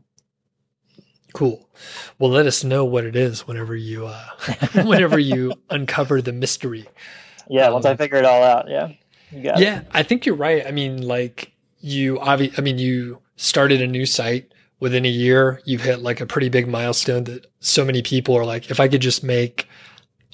Cool. 1.33 1.69
Well, 2.17 2.31
let 2.31 2.47
us 2.47 2.63
know 2.63 2.83
what 2.85 3.03
it 3.03 3.15
is 3.15 3.47
whenever 3.47 3.75
you 3.75 4.07
uh, 4.07 4.25
whenever 4.83 5.19
you 5.19 5.53
uncover 5.69 6.21
the 6.21 6.33
mystery. 6.33 6.87
Yeah, 7.49 7.67
um, 7.67 7.73
once 7.73 7.85
I 7.85 7.95
figure 7.95 8.17
it 8.17 8.25
all 8.25 8.43
out. 8.43 8.69
Yeah. 8.69 8.93
yeah, 9.31 9.83
I 9.91 10.03
think 10.03 10.25
you're 10.25 10.35
right. 10.35 10.65
I 10.65 10.71
mean, 10.71 11.01
like 11.01 11.51
you 11.79 12.19
obviously, 12.19 12.57
I 12.57 12.61
mean, 12.61 12.79
you 12.79 13.21
started 13.35 13.81
a 13.81 13.87
new 13.87 14.05
site 14.05 14.51
within 14.79 15.05
a 15.05 15.09
year. 15.09 15.61
You've 15.65 15.81
hit 15.81 15.99
like 15.99 16.21
a 16.21 16.25
pretty 16.25 16.49
big 16.49 16.67
milestone 16.67 17.25
that 17.25 17.47
so 17.59 17.83
many 17.83 18.01
people 18.01 18.35
are 18.35 18.45
like, 18.45 18.69
if 18.69 18.79
I 18.79 18.87
could 18.87 19.01
just 19.01 19.23
make 19.23 19.67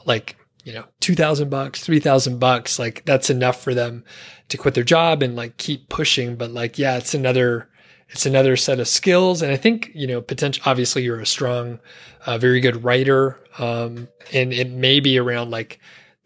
like 0.06 0.38
you 0.64 0.74
know, 0.74 0.86
2000 1.02 1.50
bucks, 1.50 1.84
3000 1.84 2.40
bucks, 2.40 2.80
like 2.80 3.04
that's 3.06 3.30
enough 3.30 3.62
for 3.62 3.74
them 3.74 4.04
to 4.50 4.58
quit 4.58 4.74
their 4.74 4.84
job 4.84 5.22
and 5.22 5.36
like 5.36 5.58
keep 5.58 5.90
pushing. 5.90 6.36
But 6.36 6.52
like, 6.52 6.80
yeah, 6.80 6.98
it's 6.98 7.14
another, 7.14 7.70
it's 8.10 8.26
another 8.26 8.56
set 8.56 8.80
of 8.80 8.88
skills. 8.88 9.42
And 9.42 9.52
I 9.52 9.58
think, 9.58 9.92
you 9.94 10.08
know, 10.08 10.22
potential, 10.22 10.64
obviously 10.66 11.04
you're 11.04 11.20
a 11.20 11.26
strong, 11.26 11.80
uh, 12.26 12.38
very 12.38 12.62
good 12.62 12.84
writer. 12.84 13.40
Um, 13.60 14.08
and 14.32 14.54
it 14.54 14.72
may 14.72 15.00
be 15.00 15.20
around 15.20 15.52
like, 15.52 15.80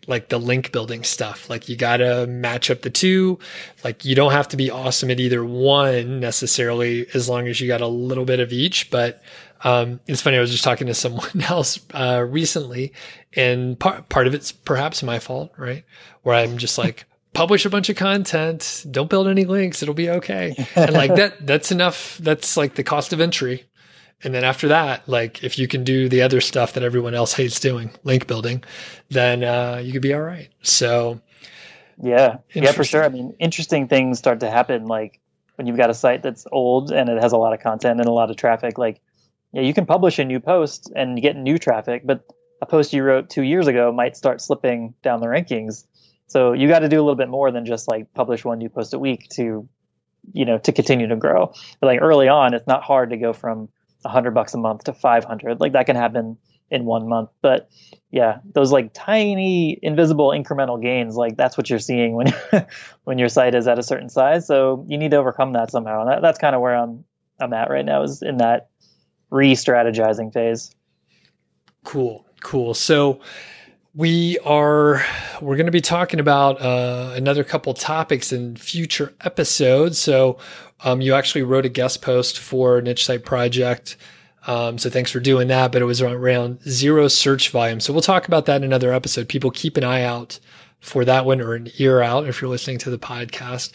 like 0.08 0.30
the 0.30 0.39
link 0.39 0.72
building 0.72 1.04
stuff. 1.04 1.50
Like 1.50 1.70
you 1.70 1.76
gotta 1.76 2.26
match 2.28 2.72
up 2.72 2.82
the 2.82 2.89
two. 2.89 3.39
Like 3.84 4.06
you 4.06 4.15
don't 4.15 4.32
have 4.32 4.48
to 4.50 4.58
be 4.58 4.72
awesome 4.72 5.12
at 5.12 5.20
either 5.20 5.43
one 5.43 6.20
necessarily, 6.20 7.08
as 7.13 7.30
long 7.30 7.48
as 7.48 7.62
you 7.62 7.67
got 7.67 7.82
a 7.82 7.88
little 7.88 8.26
bit 8.26 8.39
of 8.39 8.52
each. 8.52 8.89
But 8.89 9.22
um, 9.63 10.00
it's 10.08 10.22
funny. 10.22 10.38
I 10.38 10.41
was 10.41 10.52
just 10.52 10.63
talking 10.63 10.88
to 10.88 10.93
someone 10.93 11.41
else 11.50 11.80
uh, 11.93 12.26
recently, 12.28 12.93
and 13.36 13.78
part 13.80 14.10
part 14.10 14.28
of 14.28 14.34
it's 14.34 14.52
perhaps 14.52 15.04
my 15.04 15.20
fault, 15.20 15.52
right? 15.58 15.84
Where 16.24 16.36
I'm 16.36 16.58
just 16.58 16.78
like, 16.78 17.06
publish 17.34 17.65
a 17.65 17.70
bunch 17.70 17.89
of 17.89 17.96
content, 17.96 18.86
don't 18.89 19.10
build 19.10 19.28
any 19.28 19.46
links, 19.46 19.84
it'll 19.84 19.93
be 19.93 20.10
okay. 20.10 20.65
And 20.76 20.93
like 20.93 21.15
that, 21.15 21.46
that's 21.46 21.72
enough. 21.72 22.17
That's 22.17 22.58
like 22.58 22.76
the 22.76 22.84
cost 22.84 23.13
of 23.13 23.22
entry. 23.22 23.65
And 24.24 24.34
then 24.34 24.44
after 24.44 24.70
that, 24.70 25.08
like 25.08 25.44
if 25.44 25.60
you 25.60 25.68
can 25.68 25.84
do 25.84 26.10
the 26.10 26.22
other 26.22 26.42
stuff 26.42 26.74
that 26.74 26.84
everyone 26.84 27.14
else 27.14 27.34
hates 27.34 27.60
doing, 27.60 27.92
link 28.04 28.28
building, 28.28 28.64
then 29.10 29.44
uh, 29.44 29.82
you 29.84 29.94
could 29.94 30.02
be 30.02 30.14
all 30.14 30.22
right. 30.22 30.50
So, 30.62 31.22
yeah, 32.02 32.38
yeah, 32.54 32.72
for 32.72 32.84
sure. 32.84 33.04
I 33.04 33.10
mean, 33.10 33.36
interesting 33.40 33.88
things 33.88 34.18
start 34.18 34.40
to 34.40 34.50
happen. 34.50 34.86
Like 34.86 35.20
when 35.56 35.68
you've 35.68 35.78
got 35.78 35.90
a 35.90 35.94
site 35.94 36.24
that's 36.24 36.48
old 36.52 36.92
and 36.92 37.10
it 37.10 37.22
has 37.22 37.32
a 37.32 37.38
lot 37.38 37.54
of 37.54 37.60
content 37.60 38.00
and 38.00 38.10
a 38.10 38.12
lot 38.12 38.32
of 38.32 38.38
traffic. 38.38 38.78
Like, 38.78 39.02
yeah, 39.52 39.62
you 39.62 39.74
can 39.74 39.86
publish 39.86 40.20
a 40.20 40.26
new 40.26 40.40
post 40.40 40.92
and 40.96 41.22
get 41.22 41.36
new 41.36 41.58
traffic, 41.58 42.04
but 42.06 42.24
a 42.62 42.66
post 42.66 42.94
you 42.94 43.04
wrote 43.04 43.30
two 43.30 43.44
years 43.44 43.68
ago 43.68 43.92
might 43.92 44.18
start 44.18 44.42
slipping 44.42 44.96
down 45.04 45.20
the 45.20 45.28
rankings 45.28 45.86
so 46.28 46.52
you 46.52 46.68
got 46.68 46.80
to 46.80 46.90
do 46.90 46.98
a 46.98 47.04
little 47.04 47.16
bit 47.16 47.30
more 47.30 47.52
than 47.52 47.66
just 47.66 47.88
like 47.88 48.14
publish 48.14 48.44
one 48.44 48.60
new 48.60 48.70
post 48.70 48.94
a 48.94 49.00
week 49.00 49.30
to, 49.36 49.68
you 50.34 50.46
know, 50.46 50.58
to 50.60 50.72
continue 50.74 51.08
to 51.08 51.16
grow. 51.16 51.54
But 51.80 51.88
like 51.88 52.02
early 52.02 52.28
on, 52.28 52.54
it's 52.54 52.68
not 52.68 52.84
hard 52.84 53.12
to 53.12 53.18
go 53.18 53.34
from 53.34 53.70
a 54.06 54.10
hundred 54.10 54.32
bucks 54.32 54.54
a 54.54 54.58
month 54.58 54.86
to 54.86 54.94
500. 54.94 55.60
Like 55.60 55.74
that 55.74 55.86
can 55.86 55.96
happen 55.96 56.38
in 56.70 56.86
one 56.86 57.08
month. 57.08 57.30
But 57.42 57.70
yeah, 58.12 58.40
those 58.54 58.72
like 58.72 58.92
tiny 58.94 59.80
invisible 59.82 60.30
incremental 60.30 60.82
gains, 60.82 61.16
like 61.16 61.38
that's 61.38 61.58
what 61.58 61.70
you're 61.70 61.80
seeing 61.80 62.14
when, 62.14 62.34
when 63.04 63.18
your 63.18 63.30
site 63.30 63.56
is 63.56 63.68
at 63.68 63.80
a 63.80 63.84
certain 63.84 64.10
size. 64.10 64.48
So 64.48 64.86
you 64.88 64.98
need 64.98 65.12
to 65.12 65.18
overcome 65.18 65.54
that 65.54 65.72
somehow. 65.72 66.02
And 66.02 66.12
that, 66.12 66.22
that's 66.22 66.40
kind 66.40 66.56
of 66.56 66.62
where 66.62 66.76
I'm, 66.76 67.04
I'm 67.40 67.54
at 67.54 67.70
right 67.70 67.86
now 67.86 68.04
is 68.04 68.22
in 68.22 68.38
that 68.38 68.70
re-strategizing 69.30 70.34
phase. 70.34 70.74
Cool. 71.84 72.26
Cool. 72.42 72.74
So, 72.74 73.20
we 73.98 74.38
are 74.46 75.04
we're 75.42 75.56
going 75.56 75.66
to 75.66 75.72
be 75.72 75.82
talking 75.82 76.20
about 76.20 76.62
uh, 76.62 77.14
another 77.16 77.44
couple 77.44 77.74
topics 77.74 78.32
in 78.32 78.56
future 78.56 79.12
episodes. 79.22 79.98
So 79.98 80.38
um, 80.84 81.02
you 81.02 81.13
actually 81.13 81.44
wrote 81.44 81.66
a 81.66 81.70
guest 81.70 82.02
post 82.02 82.40
for 82.40 82.82
Niche 82.82 83.06
Site 83.06 83.26
Project. 83.26 83.98
Um, 84.46 84.78
so 84.78 84.90
thanks 84.90 85.12
for 85.12 85.20
doing 85.20 85.48
that. 85.50 85.72
But 85.72 85.82
it 85.82 85.86
was 85.86 86.02
around 86.02 86.62
zero 86.63 87.08
search 87.08 87.50
volume. 87.50 87.80
So 87.80 87.94
we'll 87.94 88.02
talk 88.02 88.28
about 88.28 88.46
that 88.46 88.58
in 88.58 88.63
another 88.63 88.94
episode. 88.94 89.28
People 89.28 89.52
keep 89.52 89.78
an 89.78 89.84
eye 89.84 90.04
out 90.04 90.40
for 90.80 91.04
that 91.06 91.26
one 91.26 91.42
or 91.42 91.56
an 91.56 91.70
ear 91.80 92.02
out 92.02 92.28
if 92.28 92.42
you're 92.42 92.50
listening 92.50 92.78
to 92.80 92.90
the 92.90 93.00
podcast. 93.00 93.72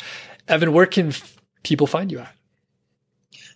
Evan, 0.49 0.73
where 0.73 0.87
can 0.87 1.09
f- 1.09 1.37
people 1.62 1.87
find 1.87 2.11
you 2.11 2.21
at? 2.21 2.35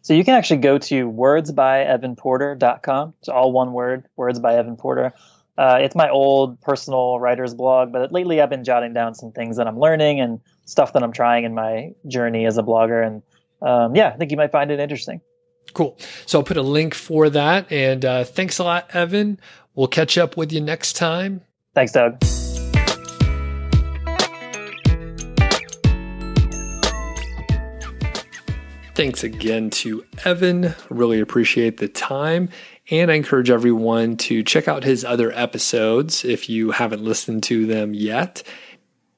So 0.02 0.14
you 0.14 0.24
can 0.24 0.34
actually 0.34 0.58
go 0.58 0.78
to 0.78 1.10
wordsbyevanporter.com. 1.10 3.14
It's 3.18 3.28
all 3.28 3.50
one 3.50 3.72
word, 3.72 4.04
words 4.16 4.38
by 4.38 4.54
Evan 4.54 4.76
Porter. 4.76 5.12
Uh, 5.58 5.78
it's 5.80 5.96
my 5.96 6.08
old 6.10 6.60
personal 6.60 7.18
writer's 7.18 7.54
blog, 7.54 7.92
but 7.92 8.12
lately 8.12 8.40
I've 8.40 8.50
been 8.50 8.62
jotting 8.62 8.92
down 8.92 9.14
some 9.14 9.32
things 9.32 9.56
that 9.56 9.66
I'm 9.66 9.80
learning 9.80 10.20
and 10.20 10.40
stuff 10.64 10.92
that 10.92 11.02
I'm 11.02 11.12
trying 11.12 11.44
in 11.44 11.54
my 11.54 11.92
journey 12.06 12.46
as 12.46 12.56
a 12.58 12.62
blogger. 12.62 13.04
And 13.04 13.22
um, 13.62 13.94
yeah, 13.94 14.08
I 14.08 14.16
think 14.16 14.30
you 14.30 14.36
might 14.36 14.52
find 14.52 14.70
it 14.70 14.80
interesting. 14.80 15.20
Cool. 15.72 15.98
So 16.26 16.38
I'll 16.38 16.44
put 16.44 16.56
a 16.56 16.62
link 16.62 16.94
for 16.94 17.28
that. 17.30 17.70
And 17.70 18.04
uh, 18.04 18.24
thanks 18.24 18.58
a 18.58 18.64
lot, 18.64 18.88
Evan. 18.94 19.40
We'll 19.74 19.88
catch 19.88 20.16
up 20.16 20.36
with 20.36 20.52
you 20.52 20.60
next 20.60 20.94
time. 20.94 21.42
Thanks, 21.74 21.92
Doug. 21.92 22.18
Thanks 28.94 29.22
again 29.22 29.68
to 29.70 30.06
Evan. 30.24 30.74
Really 30.88 31.20
appreciate 31.20 31.76
the 31.76 31.88
time. 31.88 32.48
And 32.90 33.10
I 33.10 33.14
encourage 33.14 33.50
everyone 33.50 34.16
to 34.18 34.42
check 34.42 34.68
out 34.68 34.84
his 34.84 35.04
other 35.04 35.30
episodes 35.32 36.24
if 36.24 36.48
you 36.48 36.70
haven't 36.70 37.02
listened 37.02 37.42
to 37.42 37.66
them 37.66 37.92
yet. 37.92 38.42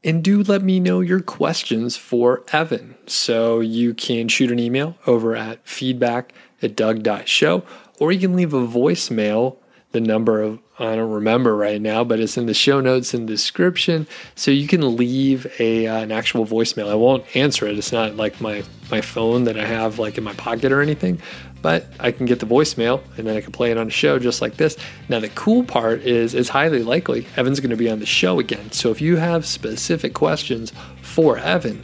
And 0.04 0.22
do 0.22 0.42
let 0.42 0.62
me 0.62 0.78
know 0.78 1.00
your 1.00 1.20
questions 1.20 1.96
for 1.96 2.44
Evan. 2.52 2.94
So 3.06 3.60
you 3.60 3.94
can 3.94 4.28
shoot 4.28 4.52
an 4.52 4.60
email 4.60 4.96
over 5.06 5.34
at 5.34 5.66
feedback 5.66 6.32
at 6.62 6.76
doug.show, 6.76 7.64
or 7.98 8.12
you 8.12 8.20
can 8.20 8.36
leave 8.36 8.54
a 8.54 8.66
voicemail. 8.66 9.56
The 9.98 10.06
number 10.06 10.40
of, 10.40 10.60
I 10.78 10.94
don't 10.94 11.10
remember 11.10 11.56
right 11.56 11.82
now, 11.82 12.04
but 12.04 12.20
it's 12.20 12.36
in 12.36 12.46
the 12.46 12.54
show 12.54 12.80
notes 12.80 13.14
and 13.14 13.26
description. 13.26 14.06
So 14.36 14.52
you 14.52 14.68
can 14.68 14.96
leave 14.96 15.44
a, 15.58 15.88
uh, 15.88 16.02
an 16.02 16.12
actual 16.12 16.46
voicemail. 16.46 16.88
I 16.88 16.94
won't 16.94 17.24
answer 17.34 17.66
it. 17.66 17.76
It's 17.76 17.90
not 17.90 18.14
like 18.14 18.40
my, 18.40 18.62
my 18.88 19.00
phone 19.00 19.42
that 19.42 19.58
I 19.58 19.66
have 19.66 19.98
like 19.98 20.16
in 20.16 20.22
my 20.22 20.34
pocket 20.34 20.70
or 20.70 20.80
anything, 20.80 21.20
but 21.62 21.86
I 21.98 22.12
can 22.12 22.26
get 22.26 22.38
the 22.38 22.46
voicemail 22.46 23.02
and 23.16 23.26
then 23.26 23.36
I 23.36 23.40
can 23.40 23.50
play 23.50 23.72
it 23.72 23.76
on 23.76 23.88
a 23.88 23.90
show 23.90 24.20
just 24.20 24.40
like 24.40 24.56
this. 24.56 24.76
Now, 25.08 25.18
the 25.18 25.30
cool 25.30 25.64
part 25.64 26.02
is 26.02 26.32
it's 26.32 26.48
highly 26.48 26.84
likely 26.84 27.26
Evan's 27.36 27.58
going 27.58 27.70
to 27.70 27.76
be 27.76 27.90
on 27.90 27.98
the 27.98 28.06
show 28.06 28.38
again. 28.38 28.70
So 28.70 28.92
if 28.92 29.00
you 29.00 29.16
have 29.16 29.46
specific 29.46 30.14
questions 30.14 30.72
for 31.02 31.38
Evan, 31.38 31.82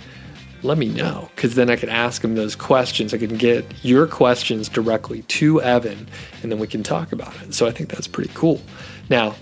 let 0.65 0.79
me 0.79 0.89
know 0.89 1.29
because 1.37 1.55
then 1.55 1.71
I 1.71 1.77
can 1.77 1.89
ask 1.89 2.25
him 2.25 2.35
those 2.35 2.57
questions. 2.57 3.13
I 3.13 3.19
can 3.19 3.37
get 3.37 3.67
your 3.85 4.07
questions 4.07 4.69
directly 4.69 5.23
to 5.23 5.61
Evan 5.61 6.09
and 6.43 6.51
then 6.51 6.59
we 6.59 6.67
can 6.67 6.83
talk 6.83 7.13
about 7.13 7.35
it. 7.43 7.55
So 7.55 7.67
I 7.67 7.71
think 7.71 7.91
that's 7.91 8.09
pretty 8.09 8.31
cool. 8.35 8.61
Now, 9.11 9.35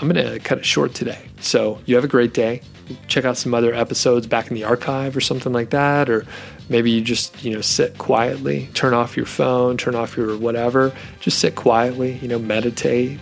I'm 0.00 0.08
going 0.08 0.26
to 0.26 0.40
cut 0.40 0.58
it 0.58 0.66
short 0.66 0.92
today. 0.92 1.28
So 1.40 1.80
you 1.86 1.94
have 1.94 2.04
a 2.04 2.08
great 2.08 2.34
day. 2.34 2.62
Check 3.06 3.24
out 3.24 3.36
some 3.36 3.54
other 3.54 3.72
episodes 3.72 4.26
back 4.26 4.48
in 4.48 4.54
the 4.54 4.64
archive 4.64 5.16
or 5.16 5.20
something 5.20 5.52
like 5.52 5.70
that. 5.70 6.10
Or 6.10 6.26
maybe 6.68 6.90
you 6.90 7.00
just, 7.00 7.44
you 7.44 7.54
know, 7.54 7.60
sit 7.60 7.96
quietly, 7.98 8.68
turn 8.74 8.92
off 8.92 9.16
your 9.16 9.26
phone, 9.26 9.76
turn 9.76 9.94
off 9.94 10.16
your 10.16 10.36
whatever. 10.36 10.92
Just 11.20 11.38
sit 11.38 11.54
quietly, 11.54 12.18
you 12.18 12.26
know, 12.26 12.40
meditate, 12.40 13.20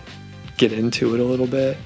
get 0.57 0.73
into 0.73 1.13
it 1.13 1.19
a 1.19 1.23
little 1.23 1.47
bit 1.47 1.77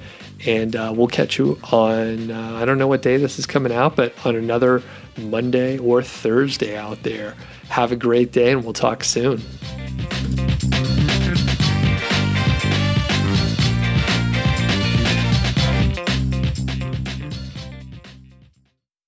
and 0.46 0.76
uh, 0.76 0.94
we'll 0.96 1.08
catch 1.08 1.38
you 1.38 1.60
on 1.72 2.30
uh, 2.32 2.54
i 2.56 2.66
don't 2.66 2.78
know 2.78 2.88
what 2.88 3.02
day 3.02 3.18
this 3.18 3.40
is 3.40 3.46
coming 3.46 3.72
out 3.72 3.96
but 3.96 4.14
on 4.26 4.36
another 4.36 4.84
monday 5.18 5.78
or 5.80 6.04
thursday 6.04 6.78
out 6.78 7.02
there. 7.04 7.36
Have 7.70 7.92
a 7.92 7.96
great 7.96 8.32
day 8.32 8.52
and 8.52 8.64
we'll 8.64 8.74
talk 8.74 9.04
soon 9.04 9.42